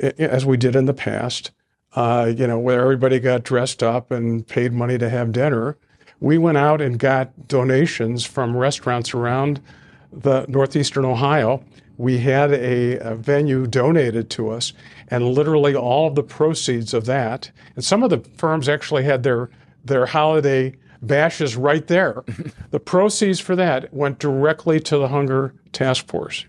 as 0.00 0.46
we 0.46 0.56
did 0.56 0.76
in 0.76 0.86
the 0.86 0.94
past, 0.94 1.50
uh, 1.94 2.32
you 2.34 2.46
know, 2.46 2.58
where 2.58 2.80
everybody 2.80 3.18
got 3.18 3.42
dressed 3.42 3.82
up 3.82 4.10
and 4.10 4.46
paid 4.46 4.72
money 4.72 4.96
to 4.98 5.10
have 5.10 5.32
dinner, 5.32 5.76
we 6.20 6.38
went 6.38 6.56
out 6.56 6.80
and 6.80 6.98
got 6.98 7.48
donations 7.48 8.24
from 8.24 8.56
restaurants 8.56 9.12
around 9.12 9.60
the 10.16 10.46
northeastern 10.48 11.04
Ohio. 11.04 11.62
We 11.98 12.18
had 12.18 12.52
a, 12.52 12.98
a, 12.98 13.14
venue 13.14 13.66
donated 13.66 14.28
to 14.30 14.50
us, 14.50 14.72
and 15.08 15.24
literally 15.24 15.74
all 15.74 16.08
of 16.08 16.14
the 16.14 16.22
proceeds 16.22 16.92
of 16.92 17.06
that, 17.06 17.50
and 17.74 17.84
some 17.84 18.02
of 18.02 18.10
the 18.10 18.18
firms 18.36 18.68
actually 18.68 19.04
had 19.04 19.22
their 19.22 19.50
their 19.84 20.06
holiday 20.06 20.74
bashes 21.00 21.56
right 21.56 21.86
there. 21.86 22.24
the 22.70 22.80
proceeds 22.80 23.40
for 23.40 23.56
that 23.56 23.92
went 23.94 24.18
directly 24.18 24.80
to 24.80 24.98
the 24.98 25.08
Hunger 25.08 25.54
Task 25.72 26.06
Force. 26.08 26.44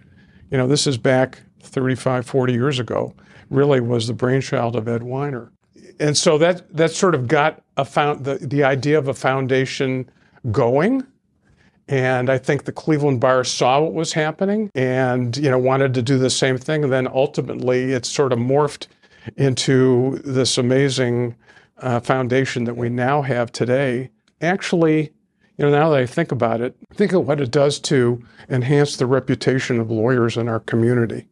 You 0.50 0.57
know, 0.57 0.67
this 0.67 0.88
is 0.88 0.97
back 0.97 1.43
35, 1.62 2.25
40 2.25 2.53
years 2.53 2.79
ago. 2.79 3.13
Really 3.50 3.79
was 3.79 4.07
the 4.07 4.13
brainchild 4.13 4.75
of 4.75 4.88
Ed 4.88 5.03
Weiner. 5.03 5.51
And 6.00 6.17
so 6.17 6.38
that 6.39 6.75
that 6.75 6.91
sort 6.91 7.15
of 7.15 7.27
got 7.27 7.63
a 7.77 7.86
found 7.86 8.25
the, 8.25 8.36
the 8.36 8.63
idea 8.63 8.97
of 8.97 9.07
a 9.07 9.13
foundation 9.13 10.09
going 10.51 11.05
and 11.88 12.29
I 12.29 12.38
think 12.38 12.65
the 12.65 12.72
Cleveland 12.72 13.22
Bar 13.22 13.44
saw 13.44 13.82
what 13.82 13.94
was 13.94 14.13
happening 14.13 14.70
and, 14.75 15.36
you 15.38 15.50
know, 15.50 15.58
wanted 15.58 15.94
to 15.94 16.01
do 16.01 16.17
the 16.17 16.29
same 16.29 16.58
thing. 16.58 16.84
And 16.84 16.91
then 16.91 17.08
ultimately 17.08 17.94
it 17.94 18.06
sort 18.06 18.34
of 18.34 18.39
morphed 18.39 18.88
into 19.38 20.20
this 20.24 20.58
amazing 20.58 21.36
uh, 21.77 22.00
foundation 22.00 22.65
that 22.65 22.75
we 22.75 22.89
now 22.89 23.22
have 23.22 23.51
today. 23.51 24.10
Actually, 24.41 25.13
you 25.58 25.65
know, 25.65 25.72
now 25.72 25.89
that 25.89 26.00
I 26.00 26.06
think 26.06 26.32
about 26.32 26.62
it, 26.62 26.75
think 26.94 27.13
of 27.13 27.25
what 27.25 27.39
it 27.39 27.51
does 27.51 27.79
to 27.82 28.22
enhance 28.50 28.98
the 28.98 29.06
reputation 29.06 29.79
of 29.79 29.89
lawyers 29.89 30.38
in 30.38 30.48
our 30.48 30.60
community. 30.60 31.27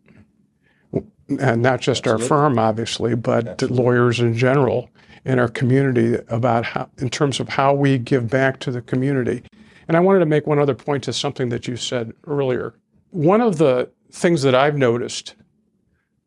And 1.40 1.62
not 1.62 1.82
just 1.82 2.06
Absolutely. 2.08 2.24
our 2.24 2.28
firm, 2.28 2.60
obviously, 2.60 3.16
but 3.16 3.48
Absolutely. 3.48 3.84
lawyers 3.84 4.20
in 4.20 4.36
general 4.36 4.90
in 5.26 5.40
our 5.40 5.48
community 5.48 6.18
about 6.30 6.66
how, 6.66 6.88
in 7.00 7.10
terms 7.10 7.40
of 7.40 7.50
how 7.50 7.74
we 7.74 7.98
give 7.98 8.30
back 8.30 8.60
to 8.60 8.72
the 8.72 8.82
community. 8.82 9.44
And 9.88 9.96
I 9.96 10.00
wanted 10.00 10.20
to 10.20 10.26
make 10.26 10.48
one 10.48 10.60
other 10.60 10.76
point 10.76 11.04
to 11.04 11.14
something 11.14 11.50
that 11.50 11.68
you 11.68 11.78
said 11.78 12.14
earlier. 12.28 12.74
One 13.12 13.42
of 13.42 13.58
the 13.58 13.90
things 14.12 14.42
that 14.42 14.56
I've 14.56 14.78
noticed 14.78 15.36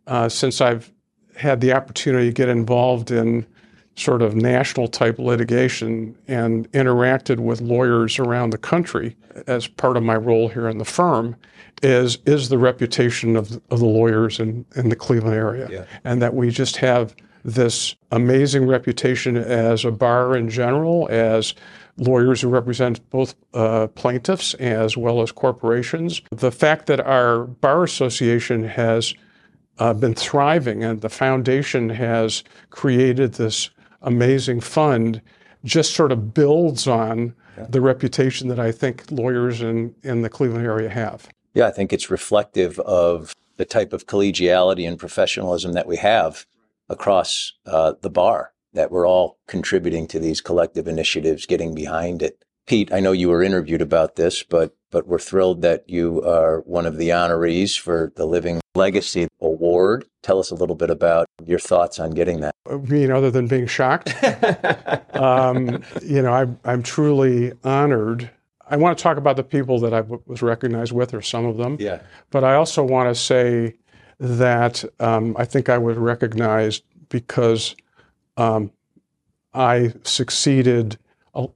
uh, 0.07 0.29
since 0.29 0.61
I've 0.61 0.93
had 1.37 1.61
the 1.61 1.73
opportunity 1.73 2.27
to 2.27 2.33
get 2.33 2.49
involved 2.49 3.11
in 3.11 3.47
sort 3.95 4.23
of 4.23 4.35
national 4.35 4.89
type 4.89 5.19
litigation 5.19 6.17
and 6.29 6.71
interacted 6.73 7.41
with 7.41 7.61
lawyers 7.61 8.19
around 8.19 8.51
the 8.51 8.59
country 8.59 9.17
as 9.47 9.67
part 9.67 9.97
of 9.97 10.03
my 10.03 10.15
role 10.15 10.49
here 10.49 10.69
in 10.69 10.79
the 10.79 10.85
firm 10.85 11.35
is 11.83 12.19
is 12.27 12.49
the 12.49 12.59
reputation 12.59 13.37
of, 13.37 13.61
of 13.71 13.81
the 13.81 13.87
lawyers 13.87 14.41
in, 14.41 14.65
in 14.77 14.89
the 14.89 14.97
Cleveland 14.97 15.37
area. 15.37 15.69
Yeah. 15.71 15.85
And 16.05 16.23
that 16.23 16.35
we 16.35 16.51
just 16.51 16.77
have 16.77 17.15
this 17.49 17.95
amazing 18.11 18.67
reputation 18.67 19.37
as 19.37 19.85
a 19.85 19.91
bar 19.91 20.37
in 20.37 20.51
general, 20.51 21.09
as 21.11 21.55
lawyers 21.97 22.41
who 22.41 22.49
represent 22.49 23.09
both 23.11 23.35
uh, 23.55 23.87
plaintiffs 23.89 24.55
as 24.55 24.97
well 24.97 25.23
as 25.23 25.33
corporations. 25.33 26.21
The 26.31 26.53
fact 26.53 26.87
that 26.87 27.01
our 27.01 27.45
bar 27.45 27.85
association 27.85 28.65
has 28.65 29.15
uh, 29.79 29.95
been 29.95 30.15
thriving 30.15 30.85
and 30.85 31.01
the 31.01 31.09
foundation 31.09 31.89
has 31.89 32.45
created 32.71 33.35
this 33.35 33.71
amazing 34.03 34.61
fund 34.61 35.21
just 35.65 35.95
sort 35.95 36.13
of 36.13 36.35
builds 36.35 36.87
on 36.87 37.35
yeah. 37.57 37.67
the 37.69 37.81
reputation 37.81 38.49
that 38.49 38.61
I 38.61 38.73
think 38.73 39.11
lawyers 39.11 39.61
in, 39.61 39.95
in 40.03 40.23
the 40.23 40.29
Cleveland 40.29 40.67
area 40.67 40.89
have. 40.89 41.29
Yeah, 41.55 41.67
I 41.67 41.71
think 41.71 41.93
it's 41.93 42.11
reflective 42.11 42.79
of 42.81 43.35
the 43.57 43.65
type 43.65 43.93
of 43.93 44.07
collegiality 44.07 44.87
and 44.87 44.99
professionalism 44.99 45.73
that 45.73 45.87
we 45.87 45.97
have 45.97 46.47
across 46.89 47.53
uh, 47.67 47.95
the 48.03 48.11
bar 48.11 48.53
that 48.73 48.91
we're 48.91 49.07
all 49.07 49.39
contributing 49.47 50.07
to 50.09 50.19
these 50.19 50.41
collective 50.41 50.87
initiatives, 50.87 51.47
getting 51.47 51.75
behind 51.75 52.23
it. 52.23 52.43
Pete, 52.67 52.93
I 52.93 53.01
know 53.01 53.13
you 53.13 53.31
were 53.31 53.43
interviewed 53.43 53.81
about 53.81 54.17
this, 54.17 54.43
but 54.43 54.77
but 54.91 55.07
we're 55.07 55.19
thrilled 55.19 55.63
that 55.63 55.85
you 55.89 56.23
are 56.23 56.61
one 56.61 56.87
of 56.87 56.97
the 56.97 57.11
honorees 57.11 57.79
for 57.79 58.13
the 58.17 58.27
Living 58.27 58.61
Legacy 58.75 59.29
Award. 59.41 60.07
Tell 60.23 60.39
us 60.39 60.51
a 60.51 60.55
little 60.55 60.77
bit 60.77 60.91
about 60.91 61.27
your 61.45 61.59
thoughts 61.59 61.99
on 61.99 62.13
getting 62.13 62.41
that. 62.41 62.55
I 62.71 62.77
mean, 62.77 63.11
other 63.11 63.31
than 63.31 63.49
being 63.49 63.67
shocked, 63.67 64.15
um, 65.15 65.83
you 66.03 66.23
know, 66.23 66.33
I'm, 66.33 66.59
I'm 66.65 66.83
truly 66.83 67.53
honored. 67.65 68.31
I 68.71 68.77
want 68.77 68.97
to 68.97 69.03
talk 69.03 69.17
about 69.17 69.37
the 69.37 69.45
people 69.45 69.81
that 69.81 69.95
I 69.95 70.03
was 70.27 70.43
recognized 70.43 70.93
with, 70.93 71.15
or 71.15 71.23
some 71.23 71.45
of 71.45 71.57
them. 71.57 71.77
Yeah. 71.81 72.01
But 72.31 72.45
I 72.45 72.55
also 72.55 72.83
want 72.83 73.09
to 73.09 73.15
say 73.15 73.77
that 74.21 74.85
um, 75.01 75.37
I 75.39 75.45
think 75.45 75.69
I 75.69 75.79
was 75.79 75.97
recognized 75.97 76.83
because 77.09 77.75
um, 78.37 78.71
I 79.55 79.93
succeeded 80.05 80.99
a, 81.35 81.49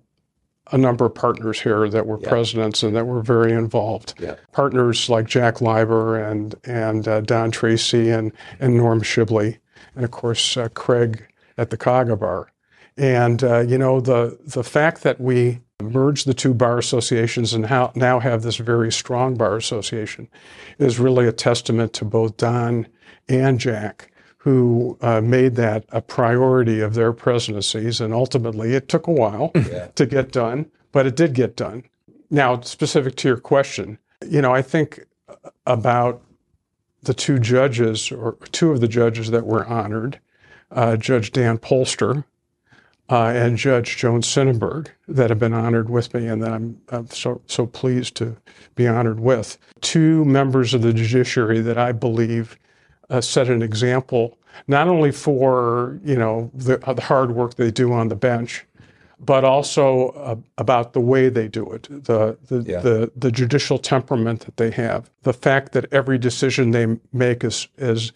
a, 0.71 0.79
number 0.79 1.05
of 1.07 1.15
partners 1.15 1.61
here 1.61 1.89
that 1.89 2.07
were 2.07 2.21
yeah. 2.21 2.29
presidents 2.29 2.83
and 2.83 2.95
that 2.97 3.07
were 3.07 3.23
very 3.23 3.53
involved. 3.53 4.15
Yeah. 4.19 4.37
Partners 4.53 5.09
like 5.09 5.27
Jack 5.27 5.61
Liber 5.61 6.19
and 6.19 6.55
and 6.65 7.07
uh, 7.07 7.21
Don 7.21 7.51
Tracy 7.51 8.11
and 8.11 8.33
and 8.61 8.77
Norm 8.77 9.03
Shibley, 9.03 9.59
and 9.95 10.05
of 10.05 10.11
course 10.11 10.57
uh, 10.57 10.69
Craig 10.71 11.27
at 11.59 11.71
the 11.71 11.77
Cuyahoga 11.77 12.17
Bar. 12.17 12.53
And 12.97 13.43
uh, 13.43 13.61
you 13.61 13.79
know 13.79 14.01
the 14.01 14.39
the 14.45 14.65
fact 14.65 15.03
that 15.03 15.21
we 15.21 15.61
merged 15.83 16.27
the 16.27 16.35
two 16.35 16.55
bar 16.55 16.79
associations 16.79 17.53
and 17.53 17.67
how, 17.67 17.93
now 17.95 18.21
have 18.21 18.43
this 18.43 18.57
very 18.57 18.93
strong 18.93 19.35
bar 19.35 19.57
association 19.57 20.29
is 20.79 20.99
really 20.99 21.27
a 21.27 21.33
testament 21.33 21.93
to 21.95 22.05
both 22.05 22.37
Don 22.37 22.87
and 23.29 23.59
Jack 23.59 24.13
who 24.43 24.99
uh, 25.03 25.21
made 25.21 25.55
that 25.55 25.85
a 25.91 26.03
priority 26.03 26.81
of 26.81 26.95
their 26.95 27.13
presidencies. 27.13 28.01
And 28.01 28.13
ultimately, 28.13 28.75
it 28.75 28.89
took 28.89 29.07
a 29.07 29.13
while 29.13 29.53
yeah. 29.55 29.87
to 29.95 30.05
get 30.05 30.33
done, 30.33 30.69
but 30.91 31.07
it 31.07 31.15
did 31.15 31.33
get 31.33 31.55
done. 31.55 31.85
Now, 32.29 32.61
specific 32.63 33.15
to 33.17 33.29
your 33.29 33.37
question, 33.37 33.99
you 34.29 34.43
know, 34.43 34.53
I 34.53 34.61
think 34.61 35.07
about 35.65 36.23
the 37.03 37.15
two 37.15 37.39
judges, 37.39 38.11
or 38.11 38.37
two 38.51 38.73
of 38.73 38.81
the 38.81 38.89
judges 38.89 39.31
that 39.31 39.47
were 39.47 39.65
honored, 39.65 40.19
uh, 40.73 40.97
Judge 40.97 41.31
Dan 41.31 41.59
Polster 41.59 42.25
uh, 43.13 43.27
and 43.27 43.59
Judge 43.59 43.99
Joan 43.99 44.23
Synenberg, 44.23 44.89
that 45.07 45.29
have 45.29 45.39
been 45.39 45.53
honored 45.53 45.91
with 45.91 46.15
me, 46.15 46.27
and 46.27 46.43
that 46.43 46.51
I'm, 46.51 46.81
I'm 46.89 47.11
so 47.11 47.43
so 47.47 47.67
pleased 47.67 48.17
to 48.17 48.39
be 48.75 48.89
honored 48.89 49.21
with. 49.21 49.59
Two 49.83 50.25
members 50.25 50.73
of 50.73 50.81
the 50.81 50.95
judiciary 50.95 51.61
that 51.61 51.77
I 51.77 51.93
believe 51.93 52.59
uh, 53.11 53.21
set 53.21 53.49
an 53.49 53.61
example 53.61 54.39
not 54.67 54.89
only 54.89 55.13
for 55.13 56.01
you 56.03 56.17
know 56.17 56.51
the, 56.55 56.83
uh, 56.89 56.95
the, 56.95 57.03
hard 57.03 57.33
work 57.33 57.57
they 57.57 57.71
do 57.71 57.93
on 57.93 58.09
the 58.09 58.17
bench, 58.17 58.65
but 59.21 59.45
also 59.45 60.09
uh, 60.11 60.37
about 60.57 60.95
the 60.95 61.01
way 61.01 61.29
they 61.29 61.49
do 61.49 61.71
it, 61.71 61.83
the 61.91 62.39
the, 62.47 62.65
yeah. 62.67 62.81
the 62.81 63.13
the 63.15 63.31
judicial 63.31 63.77
temperament 63.77 64.41
that 64.47 64.57
they 64.57 64.71
have, 64.71 65.11
the 65.23 65.35
fact 65.35 65.73
that 65.73 65.85
every 65.93 66.17
decision 66.17 66.71
they 66.71 66.87
make 67.13 67.45
is 67.45 67.69
is 67.77 68.11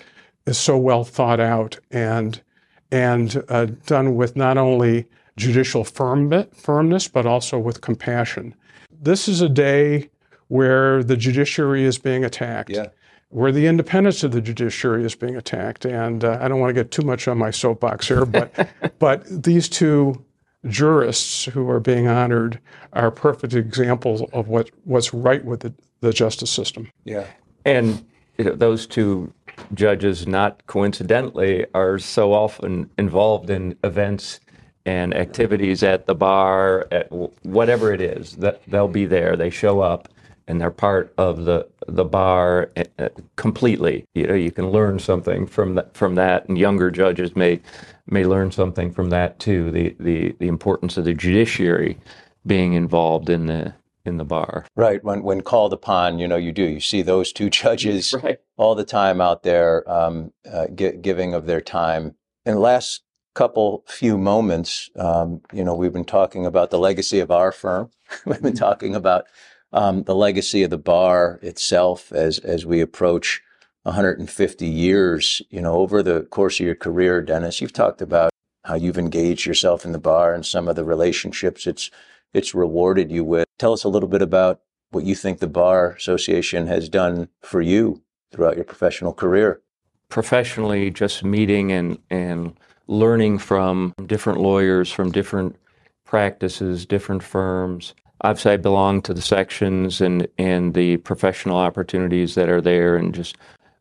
is 0.47 0.57
so 0.57 0.79
well 0.79 1.05
thought 1.05 1.41
out 1.41 1.79
and 1.91 2.41
and 2.91 3.43
uh, 3.49 3.67
done 3.87 4.17
with 4.17 4.37
not 4.37 4.59
only 4.59 5.07
judicial 5.37 5.85
firm, 5.85 6.45
firmness 6.53 7.09
but 7.09 7.27
also 7.27 7.59
with 7.59 7.81
compassion. 7.81 8.55
This 8.91 9.29
is 9.29 9.41
a 9.41 9.49
day 9.49 10.11
where 10.49 11.03
the 11.03 11.17
judiciary 11.17 11.85
is 11.85 11.99
being 11.99 12.25
attacked. 12.25 12.71
Yeah 12.71 12.87
where 13.31 13.53
the 13.53 13.67
independence 13.67 14.23
of 14.23 14.33
the 14.33 14.41
judiciary 14.41 15.05
is 15.05 15.15
being 15.15 15.37
attacked. 15.37 15.85
And 15.85 16.25
uh, 16.25 16.39
I 16.41 16.49
don't 16.49 16.61
want 16.61 16.71
to 16.71 16.75
get 16.75 16.91
too 16.91 17.03
much 17.03 17.29
on 17.29 17.39
my 17.39 17.51
soapbox 17.51 18.09
here, 18.09 18.25
but 18.25 18.71
but 18.99 19.25
these 19.43 19.69
two 19.69 20.25
jurists 20.67 21.45
who 21.45 21.69
are 21.69 21.81
being 21.81 22.09
honored 22.09 22.61
are 22.93 23.11
perfect 23.11 23.55
examples 23.55 24.23
of 24.33 24.49
what, 24.49 24.71
what's 24.85 25.13
right 25.13 25.45
with 25.45 25.61
the, 25.61 25.75
the 26.01 26.13
justice 26.13 26.51
system. 26.51 26.91
Yeah. 27.05 27.27
And 27.65 28.05
you 28.39 28.45
know, 28.45 28.55
those 28.55 28.87
two 28.87 29.33
judges, 29.75 30.27
not 30.27 30.67
coincidentally, 30.67 31.67
are 31.75 31.99
so 31.99 32.33
often 32.33 32.91
involved 32.99 33.51
in 33.51 33.77
events 33.85 34.41
and 34.85 35.15
activities 35.15 35.83
at 35.83 36.07
the 36.07 36.15
bar, 36.15 36.87
at 36.91 37.11
whatever 37.43 37.93
it 37.93 38.01
is. 38.01 38.37
That 38.37 38.63
they'll 38.69 38.89
be 38.89 39.07
there. 39.07 39.37
They 39.37 39.51
show 39.51 39.81
up, 39.81 40.09
and 40.47 40.61
they're 40.61 40.71
part 40.71 41.13
of 41.19 41.45
the 41.45 41.69
the 41.89 42.05
bar 42.05 42.71
uh, 42.99 43.09
completely. 43.37 44.07
You 44.15 44.29
know, 44.29 44.35
you 44.35 44.53
can 44.53 44.71
learn 44.71 44.99
something 44.99 45.47
from 45.47 45.75
that. 45.75 45.95
From 45.95 46.15
that, 46.15 46.49
and 46.49 46.57
younger 46.57 46.91
judges 46.91 47.35
may 47.35 47.61
may 48.07 48.25
learn 48.25 48.53
something 48.53 48.93
from 48.93 49.11
that 49.11 49.39
too. 49.39 49.71
The 49.71 49.97
the 49.99 50.37
the 50.39 50.49
importance 50.49 50.97
of 50.97 51.05
the 51.05 51.15
judiciary 51.15 51.99
being 52.47 52.75
involved 52.75 53.29
in 53.29 53.47
the 53.47 53.75
in 54.07 54.17
the 54.19 54.25
bar. 54.25 54.67
Right. 54.77 55.03
When 55.05 55.23
when 55.23 55.41
called 55.43 55.73
upon, 55.73 56.19
you 56.19 56.29
know, 56.29 56.37
you 56.37 56.53
do. 56.53 56.65
You 56.65 56.81
see 56.81 57.03
those 57.03 57.33
two 57.33 57.51
judges 57.63 58.15
Right. 58.23 58.39
all 58.57 58.75
the 58.75 58.85
time 58.85 59.21
out 59.21 59.43
there, 59.43 59.89
um, 59.91 60.33
uh, 60.51 60.67
gi- 60.69 60.99
giving 60.99 61.35
of 61.35 61.47
their 61.47 61.61
time. 61.61 62.15
In 62.45 62.55
the 62.55 62.61
last 62.61 63.03
couple 63.35 63.85
few 63.87 64.17
moments, 64.17 64.89
um, 64.97 65.41
you 65.53 65.63
know, 65.65 65.75
we've 65.75 65.93
been 65.93 66.05
talking 66.05 66.47
about 66.47 66.71
the 66.71 66.79
legacy 66.79 67.21
of 67.21 67.31
our 67.31 67.53
firm. 67.53 67.91
we've 68.27 68.41
been 68.43 68.55
talking 68.55 68.95
about 68.95 69.27
um, 69.73 70.05
the 70.05 70.15
legacy 70.15 70.63
of 70.63 70.71
the 70.71 70.79
bar 70.79 71.39
itself 71.43 72.13
as 72.13 72.39
as 72.39 72.65
we 72.65 72.81
approach 72.81 73.43
150 73.83 74.67
years. 74.67 75.43
You 75.51 75.61
know, 75.61 75.75
over 75.75 76.03
the 76.03 76.23
course 76.23 76.61
of 76.61 76.67
your 76.67 76.75
career, 76.75 77.21
Dennis, 77.23 77.61
you've 77.61 77.73
talked 77.73 78.01
about 78.03 78.31
how 78.65 78.75
you've 78.75 78.99
engaged 78.99 79.47
yourself 79.47 79.85
in 79.85 79.93
the 79.93 79.99
bar 79.99 80.35
and 80.35 80.45
some 80.45 80.67
of 80.67 80.75
the 80.77 80.85
relationships 80.85 81.67
it's 81.69 81.91
it's 82.37 82.55
rewarded 82.55 83.11
you 83.11 83.25
with. 83.25 83.47
Tell 83.59 83.73
us 83.73 83.85
a 83.85 83.89
little 83.89 84.09
bit 84.09 84.21
about 84.21 84.61
what 84.91 85.05
you 85.05 85.15
think 85.15 85.39
the 85.39 85.47
Bar 85.47 85.93
Association 85.93 86.67
has 86.67 86.89
done 86.89 87.29
for 87.41 87.63
you 87.63 88.03
throughout 88.31 88.57
your 88.57 88.65
professional 88.65 89.15
career. 89.15 89.63
Professionally, 90.11 90.91
just 90.91 91.25
meeting 91.25 91.73
and 91.73 91.99
and 92.11 92.57
learning 92.87 93.39
from 93.39 93.93
different 94.05 94.39
lawyers 94.39 94.93
from 94.93 95.11
different 95.11 95.57
practices, 96.05 96.87
different 96.87 97.23
firms. 97.23 97.95
Obviously, 98.21 98.53
I 98.53 98.57
belong 98.59 99.03
to 99.03 99.15
the 99.15 99.23
sections 99.23 100.01
and 100.01 100.29
and 100.39 100.75
the 100.75 100.99
professional 100.99 101.57
opportunities 101.57 102.35
that 102.35 102.49
are 102.49 102.61
there, 102.61 102.97
and 102.97 103.15
just. 103.15 103.37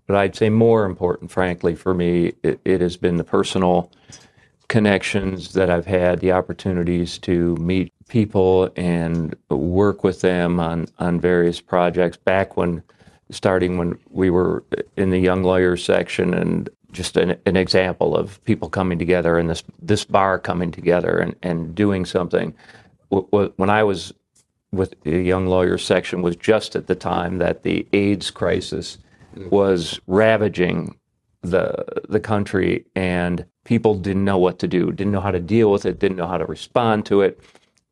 But 0.08 0.18
I'd 0.18 0.36
say 0.36 0.52
more 0.52 0.86
important, 0.86 1.32
frankly, 1.32 1.74
for 1.74 1.96
me, 1.96 2.34
it, 2.44 2.60
it 2.64 2.80
has 2.80 2.96
been 2.96 3.18
the 3.18 3.24
personal 3.24 3.92
connections 4.68 5.54
that 5.54 5.72
I've 5.72 5.88
had, 5.88 6.20
the 6.20 6.32
opportunities 6.32 7.18
to 7.20 7.56
meet 7.56 7.92
people 8.10 8.70
and 8.76 9.36
work 9.50 10.04
with 10.04 10.22
them 10.22 10.60
on, 10.60 10.88
on 11.00 11.20
various 11.20 11.60
projects 11.60 12.18
back 12.18 12.58
when, 12.58 12.84
starting 13.32 13.78
when 13.78 13.98
we 14.10 14.30
were 14.30 14.64
in 14.96 15.10
the 15.10 15.20
young 15.20 15.44
lawyers 15.44 15.84
section 15.84 16.34
and 16.34 16.70
just 16.92 17.18
an, 17.18 17.36
an 17.46 17.58
example 17.58 18.16
of 18.16 18.44
people 18.46 18.70
coming 18.70 18.98
together 18.98 19.38
and 19.38 19.50
this, 19.50 19.64
this 19.82 20.06
bar 20.06 20.40
coming 20.40 20.72
together 20.72 21.18
and, 21.18 21.36
and 21.42 21.76
doing 21.76 22.06
something. 22.06 22.54
When 23.10 23.70
I 23.70 23.84
was 23.84 24.14
with 24.72 24.96
the 25.04 25.22
young 25.22 25.48
lawyers 25.48 25.86
section 25.86 26.22
was 26.22 26.36
just 26.36 26.76
at 26.76 26.88
the 26.88 26.96
time 26.96 27.38
that 27.38 27.64
the 27.64 27.88
AIDS 27.94 28.32
crisis 28.32 28.98
was 29.50 30.00
ravaging 30.08 30.96
the 31.42 31.86
the 32.10 32.20
country 32.20 32.86
and 32.96 33.46
people 33.64 33.96
didn't 33.96 34.26
know 34.26 34.38
what 34.38 34.60
to 34.60 34.68
do, 34.68 34.92
didn't 34.92 35.12
know 35.12 35.22
how 35.22 35.32
to 35.32 35.40
deal 35.40 35.72
with 35.72 35.86
it, 35.86 36.00
didn't 36.00 36.18
know 36.18 36.28
how 36.28 36.38
to 36.38 36.46
respond 36.46 37.06
to 37.06 37.22
it. 37.22 37.40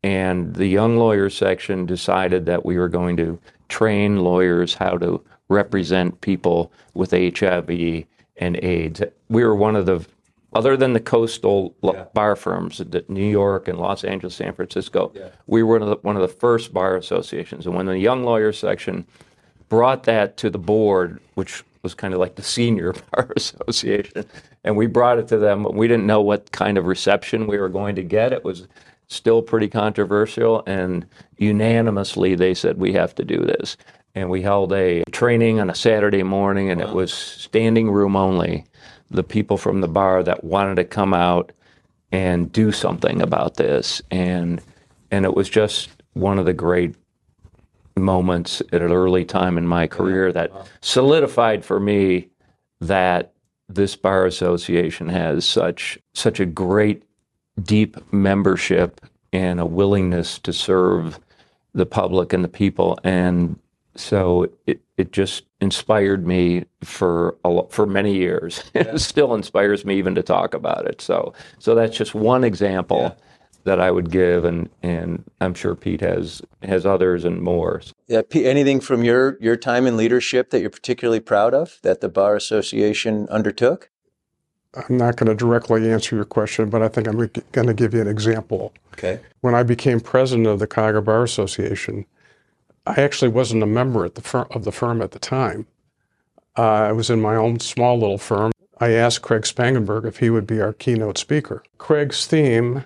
And 0.03 0.53
the 0.55 0.67
young 0.67 0.97
lawyers 0.97 1.35
section 1.35 1.85
decided 1.85 2.45
that 2.45 2.65
we 2.65 2.77
were 2.77 2.89
going 2.89 3.15
to 3.17 3.39
train 3.69 4.17
lawyers 4.17 4.73
how 4.75 4.97
to 4.97 5.23
represent 5.49 6.21
people 6.21 6.71
with 6.93 7.11
HIV 7.11 8.05
and 8.37 8.57
AIDS. 8.63 9.01
We 9.29 9.43
were 9.43 9.55
one 9.55 9.75
of 9.75 9.85
the 9.85 10.05
other 10.53 10.77
than 10.77 10.93
the 10.93 10.99
coastal 10.99 11.75
l- 11.83 12.09
bar 12.13 12.35
firms, 12.35 12.81
New 13.07 13.29
York 13.29 13.67
and 13.67 13.79
Los 13.79 14.03
Angeles, 14.03 14.35
San 14.35 14.53
Francisco, 14.53 15.11
we 15.47 15.63
were 15.63 15.79
one 15.79 15.81
of, 15.81 15.89
the, 15.89 15.95
one 16.03 16.15
of 16.15 16.21
the 16.21 16.27
first 16.27 16.71
bar 16.73 16.95
associations. 16.95 17.65
And 17.65 17.75
when 17.75 17.87
the 17.87 17.97
young 17.97 18.23
lawyers 18.23 18.59
section 18.59 19.07
brought 19.67 20.03
that 20.03 20.37
to 20.37 20.51
the 20.51 20.59
board, 20.59 21.19
which 21.33 21.63
was 21.81 21.95
kind 21.95 22.13
of 22.13 22.19
like 22.19 22.35
the 22.35 22.43
senior 22.43 22.93
bar 23.11 23.31
association, 23.35 24.25
and 24.63 24.77
we 24.77 24.85
brought 24.85 25.17
it 25.17 25.27
to 25.29 25.37
them. 25.37 25.63
We 25.63 25.87
didn't 25.87 26.05
know 26.05 26.21
what 26.21 26.51
kind 26.51 26.77
of 26.77 26.85
reception 26.85 27.47
we 27.47 27.57
were 27.57 27.69
going 27.69 27.95
to 27.95 28.03
get. 28.03 28.31
It 28.31 28.43
was 28.43 28.67
still 29.13 29.41
pretty 29.41 29.67
controversial, 29.67 30.63
and 30.65 31.05
unanimously 31.37 32.35
they 32.35 32.53
said 32.53 32.77
we 32.77 32.93
have 32.93 33.15
to 33.15 33.23
do 33.23 33.37
this. 33.37 33.77
And 34.15 34.29
we 34.29 34.41
held 34.41 34.73
a 34.73 35.03
training 35.11 35.59
on 35.59 35.69
a 35.69 35.75
Saturday 35.75 36.23
morning, 36.23 36.69
and 36.69 36.81
it 36.81 36.89
was 36.89 37.11
standing 37.13 37.89
room 37.89 38.15
only. 38.15 38.65
The 39.09 39.23
people 39.23 39.57
from 39.57 39.81
the 39.81 39.87
bar 39.87 40.23
that 40.23 40.43
wanted 40.43 40.75
to 40.75 40.83
come 40.83 41.13
out 41.13 41.51
and 42.11 42.51
do 42.51 42.71
something 42.71 43.21
about 43.21 43.55
this, 43.55 44.01
and 44.11 44.61
and 45.11 45.25
it 45.25 45.35
was 45.35 45.49
just 45.49 45.89
one 46.13 46.39
of 46.39 46.45
the 46.45 46.53
great 46.53 46.95
moments 47.97 48.61
at 48.71 48.81
an 48.81 48.91
early 48.91 49.25
time 49.25 49.57
in 49.57 49.67
my 49.67 49.87
career 49.87 50.31
that 50.31 50.51
solidified 50.81 51.63
for 51.63 51.79
me 51.79 52.29
that 52.81 53.33
this 53.69 53.95
bar 53.95 54.25
association 54.25 55.09
has 55.09 55.45
such 55.45 55.97
such 56.13 56.39
a 56.39 56.45
great 56.45 57.03
deep 57.61 57.97
membership 58.11 59.01
and 59.31 59.59
a 59.59 59.65
willingness 59.65 60.39
to 60.39 60.53
serve 60.53 61.19
the 61.73 61.85
public 61.85 62.33
and 62.33 62.43
the 62.43 62.49
people 62.49 62.97
and 63.03 63.59
so 63.95 64.49
it, 64.65 64.81
it 64.97 65.11
just 65.11 65.43
inspired 65.61 66.25
me 66.25 66.65
for 66.83 67.37
a, 67.45 67.61
for 67.69 67.85
many 67.85 68.15
years. 68.15 68.63
it 68.73 68.99
still 68.99 69.33
inspires 69.35 69.85
me 69.85 69.97
even 69.97 70.15
to 70.15 70.23
talk 70.23 70.53
about 70.53 70.85
it. 70.85 71.01
So 71.01 71.33
so 71.59 71.75
that's 71.75 71.95
just 71.95 72.15
one 72.15 72.43
example 72.43 73.15
that 73.65 73.79
I 73.79 73.91
would 73.91 74.11
give, 74.11 74.45
and 74.45 74.69
and 74.81 75.23
I'm 75.39 75.53
sure 75.53 75.75
Pete 75.75 76.01
has 76.01 76.41
has 76.63 76.85
others 76.85 77.23
and 77.25 77.41
more. 77.41 77.81
Yeah, 78.07 78.21
P- 78.27 78.45
anything 78.45 78.79
from 78.79 79.03
your 79.03 79.37
your 79.39 79.55
time 79.55 79.87
in 79.87 79.97
leadership 79.97 80.49
that 80.49 80.59
you're 80.61 80.69
particularly 80.69 81.19
proud 81.19 81.53
of 81.53 81.79
that 81.83 82.01
the 82.01 82.09
Bar 82.09 82.35
Association 82.35 83.27
undertook? 83.29 83.89
I'm 84.75 84.97
not 84.97 85.17
going 85.17 85.27
to 85.29 85.35
directly 85.35 85.91
answer 85.91 86.15
your 86.15 86.25
question, 86.25 86.69
but 86.69 86.81
I 86.81 86.87
think 86.87 87.07
I'm 87.07 87.17
going 87.51 87.67
to 87.67 87.73
give 87.73 87.93
you 87.93 88.01
an 88.01 88.07
example. 88.07 88.73
Okay. 88.93 89.19
When 89.41 89.53
I 89.53 89.63
became 89.63 89.99
president 89.99 90.47
of 90.47 90.59
the 90.59 90.67
Cuyahoga 90.67 91.01
Bar 91.01 91.23
Association, 91.23 92.05
I 92.87 93.01
actually 93.01 93.29
wasn't 93.29 93.63
a 93.63 93.67
member 93.67 94.03
at 94.05 94.15
the 94.15 94.21
fir- 94.21 94.47
of 94.51 94.63
the 94.63 94.71
firm 94.71 95.01
at 95.01 95.11
the 95.11 95.19
time. 95.19 95.67
Uh, 96.57 96.61
I 96.61 96.91
was 96.91 97.09
in 97.09 97.21
my 97.21 97.35
own 97.35 97.59
small 97.59 97.99
little 97.99 98.17
firm. 98.17 98.51
I 98.79 98.91
asked 98.91 99.21
Craig 99.21 99.43
Spangenberg 99.43 100.05
if 100.05 100.17
he 100.17 100.29
would 100.29 100.45
be 100.47 100.59
our 100.61 100.73
keynote 100.73 101.17
speaker. 101.17 101.63
Craig's 101.77 102.25
theme 102.27 102.85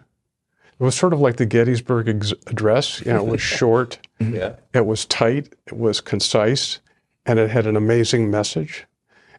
it 0.79 0.83
was 0.83 0.93
sort 0.95 1.11
of 1.13 1.19
like 1.19 1.37
the 1.37 1.45
Gettysburg 1.47 2.07
ex- 2.07 2.33
Address. 2.45 3.03
You 3.03 3.13
know, 3.13 3.25
it 3.25 3.31
was 3.31 3.41
short, 3.57 3.97
Yeah. 4.19 4.57
it 4.75 4.85
was 4.85 5.05
tight, 5.05 5.55
it 5.65 5.75
was 5.75 6.01
concise, 6.01 6.79
and 7.25 7.39
it 7.39 7.49
had 7.49 7.65
an 7.65 7.75
amazing 7.75 8.29
message. 8.29 8.85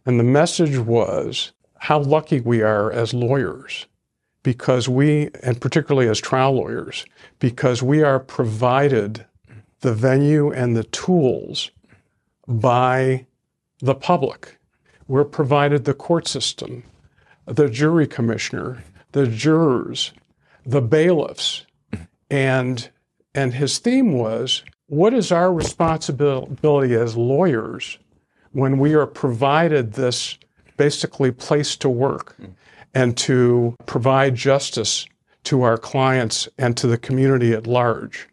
And 0.05 0.19
the 0.19 0.25
message 0.25 0.79
was 0.79 1.53
how 1.79 2.01
lucky 2.01 2.41
we 2.41 2.63
are 2.63 2.91
as 2.93 3.15
lawyers 3.15 3.87
because 4.43 4.89
we, 4.89 5.31
and 5.43 5.61
particularly 5.61 6.09
as 6.09 6.19
trial 6.19 6.53
lawyers, 6.53 7.05
because 7.39 7.83
we 7.83 8.03
are 8.03 8.19
provided 8.19 9.25
the 9.81 9.93
venue 9.93 10.51
and 10.51 10.77
the 10.77 10.85
tools 10.85 11.71
by 12.47 13.27
the 13.81 13.95
public. 13.95 14.59
We're 15.07 15.25
provided 15.25 15.85
the 15.85 15.95
court 15.95 16.27
system, 16.27 16.83
the 17.47 17.69
jury 17.69 18.07
commissioner, 18.07 18.85
the 19.13 19.27
jurors, 19.27 20.13
the 20.65 20.83
bailiffs. 20.83 21.67
And, 22.31 22.89
and 23.35 23.55
his 23.55 23.79
theme 23.79 24.13
was 24.13 24.65
what 24.87 25.15
is 25.15 25.31
our 25.31 25.53
responsibility 25.53 26.95
as 26.95 27.17
lawyers 27.17 27.99
when 28.53 28.79
we 28.79 28.95
are 28.95 29.07
provided 29.07 29.93
this 29.93 30.39
basically 30.79 31.31
place 31.31 31.77
to 31.77 31.91
work 31.91 32.37
and 32.95 33.17
to 33.19 33.77
provide 33.85 34.35
justice 34.35 35.07
to 35.45 35.63
our 35.63 35.77
clients 35.77 36.49
and 36.57 36.77
to 36.79 36.87
the 36.87 36.97
community 36.97 37.53
at 37.53 37.67
large? 37.67 38.29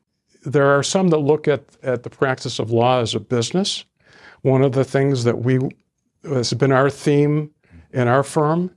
There 0.45 0.67
are 0.67 0.83
some 0.83 1.09
that 1.09 1.17
look 1.17 1.47
at, 1.47 1.63
at 1.83 2.03
the 2.03 2.09
practice 2.09 2.59
of 2.59 2.71
law 2.71 3.01
as 3.01 3.13
a 3.13 3.19
business. 3.19 3.83
One 4.41 4.61
of 4.61 4.71
the 4.71 4.85
things 4.85 5.23
that 5.25 5.39
we 5.39 5.59
has 6.23 6.53
been 6.53 6.71
our 6.71 6.89
theme 6.89 7.51
in 7.91 8.07
our 8.07 8.23
firm 8.23 8.71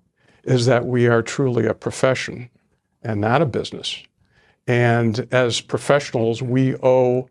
is 0.44 0.66
that 0.66 0.86
we 0.86 1.06
are 1.06 1.22
truly 1.22 1.66
a 1.66 1.74
profession 1.74 2.50
and 3.02 3.20
not 3.20 3.42
a 3.42 3.46
business. 3.46 4.02
And 4.66 5.26
as 5.30 5.60
professionals, 5.60 6.42
we 6.42 6.74
owe 6.76 7.28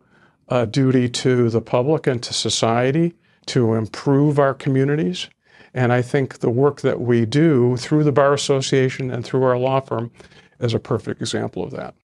a 0.48 0.66
duty 0.66 1.08
to 1.08 1.50
the 1.50 1.60
public 1.60 2.06
and 2.06 2.22
to 2.22 2.32
society 2.32 3.14
to 3.46 3.74
improve 3.74 4.38
our 4.38 4.54
communities. 4.54 5.28
And 5.78 5.92
I 5.92 6.02
think 6.02 6.40
the 6.40 6.50
work 6.50 6.80
that 6.80 7.00
we 7.00 7.24
do 7.24 7.76
through 7.76 8.02
the 8.02 8.10
Bar 8.10 8.34
Association 8.34 9.12
and 9.12 9.24
through 9.24 9.44
our 9.44 9.56
law 9.56 9.78
firm 9.78 10.10
is 10.58 10.74
a 10.74 10.80
perfect 10.80 11.20
example 11.20 11.62
of 11.62 11.70
that. 11.70 11.94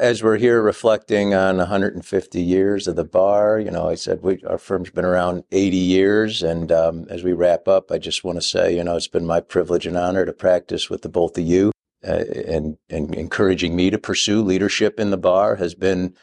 As 0.00 0.24
we're 0.24 0.38
here 0.38 0.60
reflecting 0.60 1.32
on 1.32 1.58
150 1.58 2.42
years 2.42 2.88
of 2.88 2.96
the 2.96 3.04
bar, 3.04 3.60
you 3.60 3.70
know, 3.70 3.88
I 3.88 3.94
said 3.94 4.22
we, 4.22 4.42
our 4.42 4.58
firm's 4.58 4.90
been 4.90 5.04
around 5.04 5.44
80 5.52 5.76
years. 5.76 6.42
And 6.42 6.72
um, 6.72 7.06
as 7.10 7.22
we 7.22 7.32
wrap 7.32 7.68
up, 7.68 7.92
I 7.92 7.98
just 7.98 8.24
want 8.24 8.38
to 8.38 8.42
say, 8.42 8.74
you 8.76 8.82
know, 8.82 8.96
it's 8.96 9.06
been 9.06 9.24
my 9.26 9.38
privilege 9.38 9.86
and 9.86 9.96
honor 9.96 10.26
to 10.26 10.32
practice 10.32 10.90
with 10.90 11.02
the 11.02 11.08
both 11.08 11.38
of 11.38 11.44
you. 11.44 11.70
Uh, 12.04 12.24
and, 12.48 12.76
and 12.90 13.14
encouraging 13.14 13.76
me 13.76 13.88
to 13.90 13.98
pursue 13.98 14.42
leadership 14.42 14.98
in 14.98 15.10
the 15.10 15.16
bar 15.16 15.54
has 15.54 15.76
been 15.76 16.16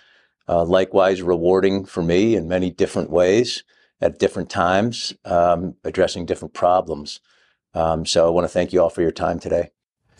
uh, 0.49 0.65
likewise 0.65 1.21
rewarding 1.21 1.85
for 1.85 2.03
me 2.03 2.35
in 2.35 2.49
many 2.49 2.69
different 2.69 3.09
ways 3.09 3.63
at 4.01 4.19
different 4.19 4.49
times, 4.49 5.13
um, 5.25 5.75
addressing 5.83 6.25
different 6.25 6.53
problems. 6.53 7.19
Um, 7.73 8.05
so 8.05 8.25
I 8.27 8.29
want 8.29 8.45
to 8.45 8.49
thank 8.49 8.73
you 8.73 8.81
all 8.81 8.89
for 8.89 9.01
your 9.01 9.11
time 9.11 9.39
today. 9.39 9.71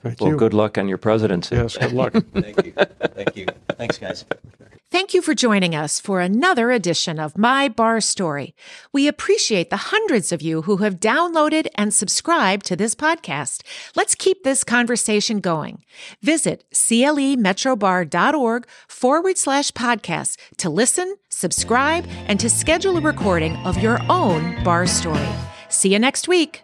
Thank 0.02 0.22
Well, 0.22 0.32
you. 0.32 0.38
good 0.38 0.54
luck 0.54 0.78
on 0.78 0.88
your 0.88 0.98
presidency. 0.98 1.56
Yes, 1.56 1.78
good 1.78 1.92
luck. 1.92 2.14
Thank 2.34 2.66
you. 2.66 2.72
Thank 2.72 3.36
you. 3.36 3.48
Thanks, 3.78 3.98
guys. 3.98 4.26
Thank 4.92 5.14
you 5.14 5.22
for 5.22 5.36
joining 5.36 5.76
us 5.76 6.00
for 6.00 6.20
another 6.20 6.72
edition 6.72 7.20
of 7.20 7.38
My 7.38 7.70
Bar 7.70 8.02
Story. 8.02 8.56
We 8.92 9.08
appreciate 9.08 9.70
the 9.70 9.78
hundreds 9.78 10.32
of 10.32 10.42
you 10.42 10.64
who 10.64 10.78
have 10.78 11.00
downloaded 11.00 11.68
and 11.76 11.94
subscribed 11.94 12.66
to 12.66 12.76
this 12.76 12.96
podcast. 12.96 13.62
Let's 13.96 14.16
keep 14.16 14.42
this 14.44 14.64
conversation 14.64 15.42
going. 15.42 15.84
Visit 16.24 16.64
clemetrobar.org 16.74 18.68
forward 18.88 19.38
slash 19.38 19.70
podcast 19.74 20.38
to 20.58 20.72
listen, 20.72 21.18
subscribe, 21.30 22.08
and 22.26 22.40
to 22.40 22.50
schedule 22.50 22.98
a 22.98 23.02
recording 23.02 23.58
of 23.58 23.78
your 23.78 24.00
own 24.10 24.64
bar 24.64 24.88
story. 24.88 25.30
See 25.70 25.94
you 25.94 26.00
next 26.00 26.28
week. 26.28 26.64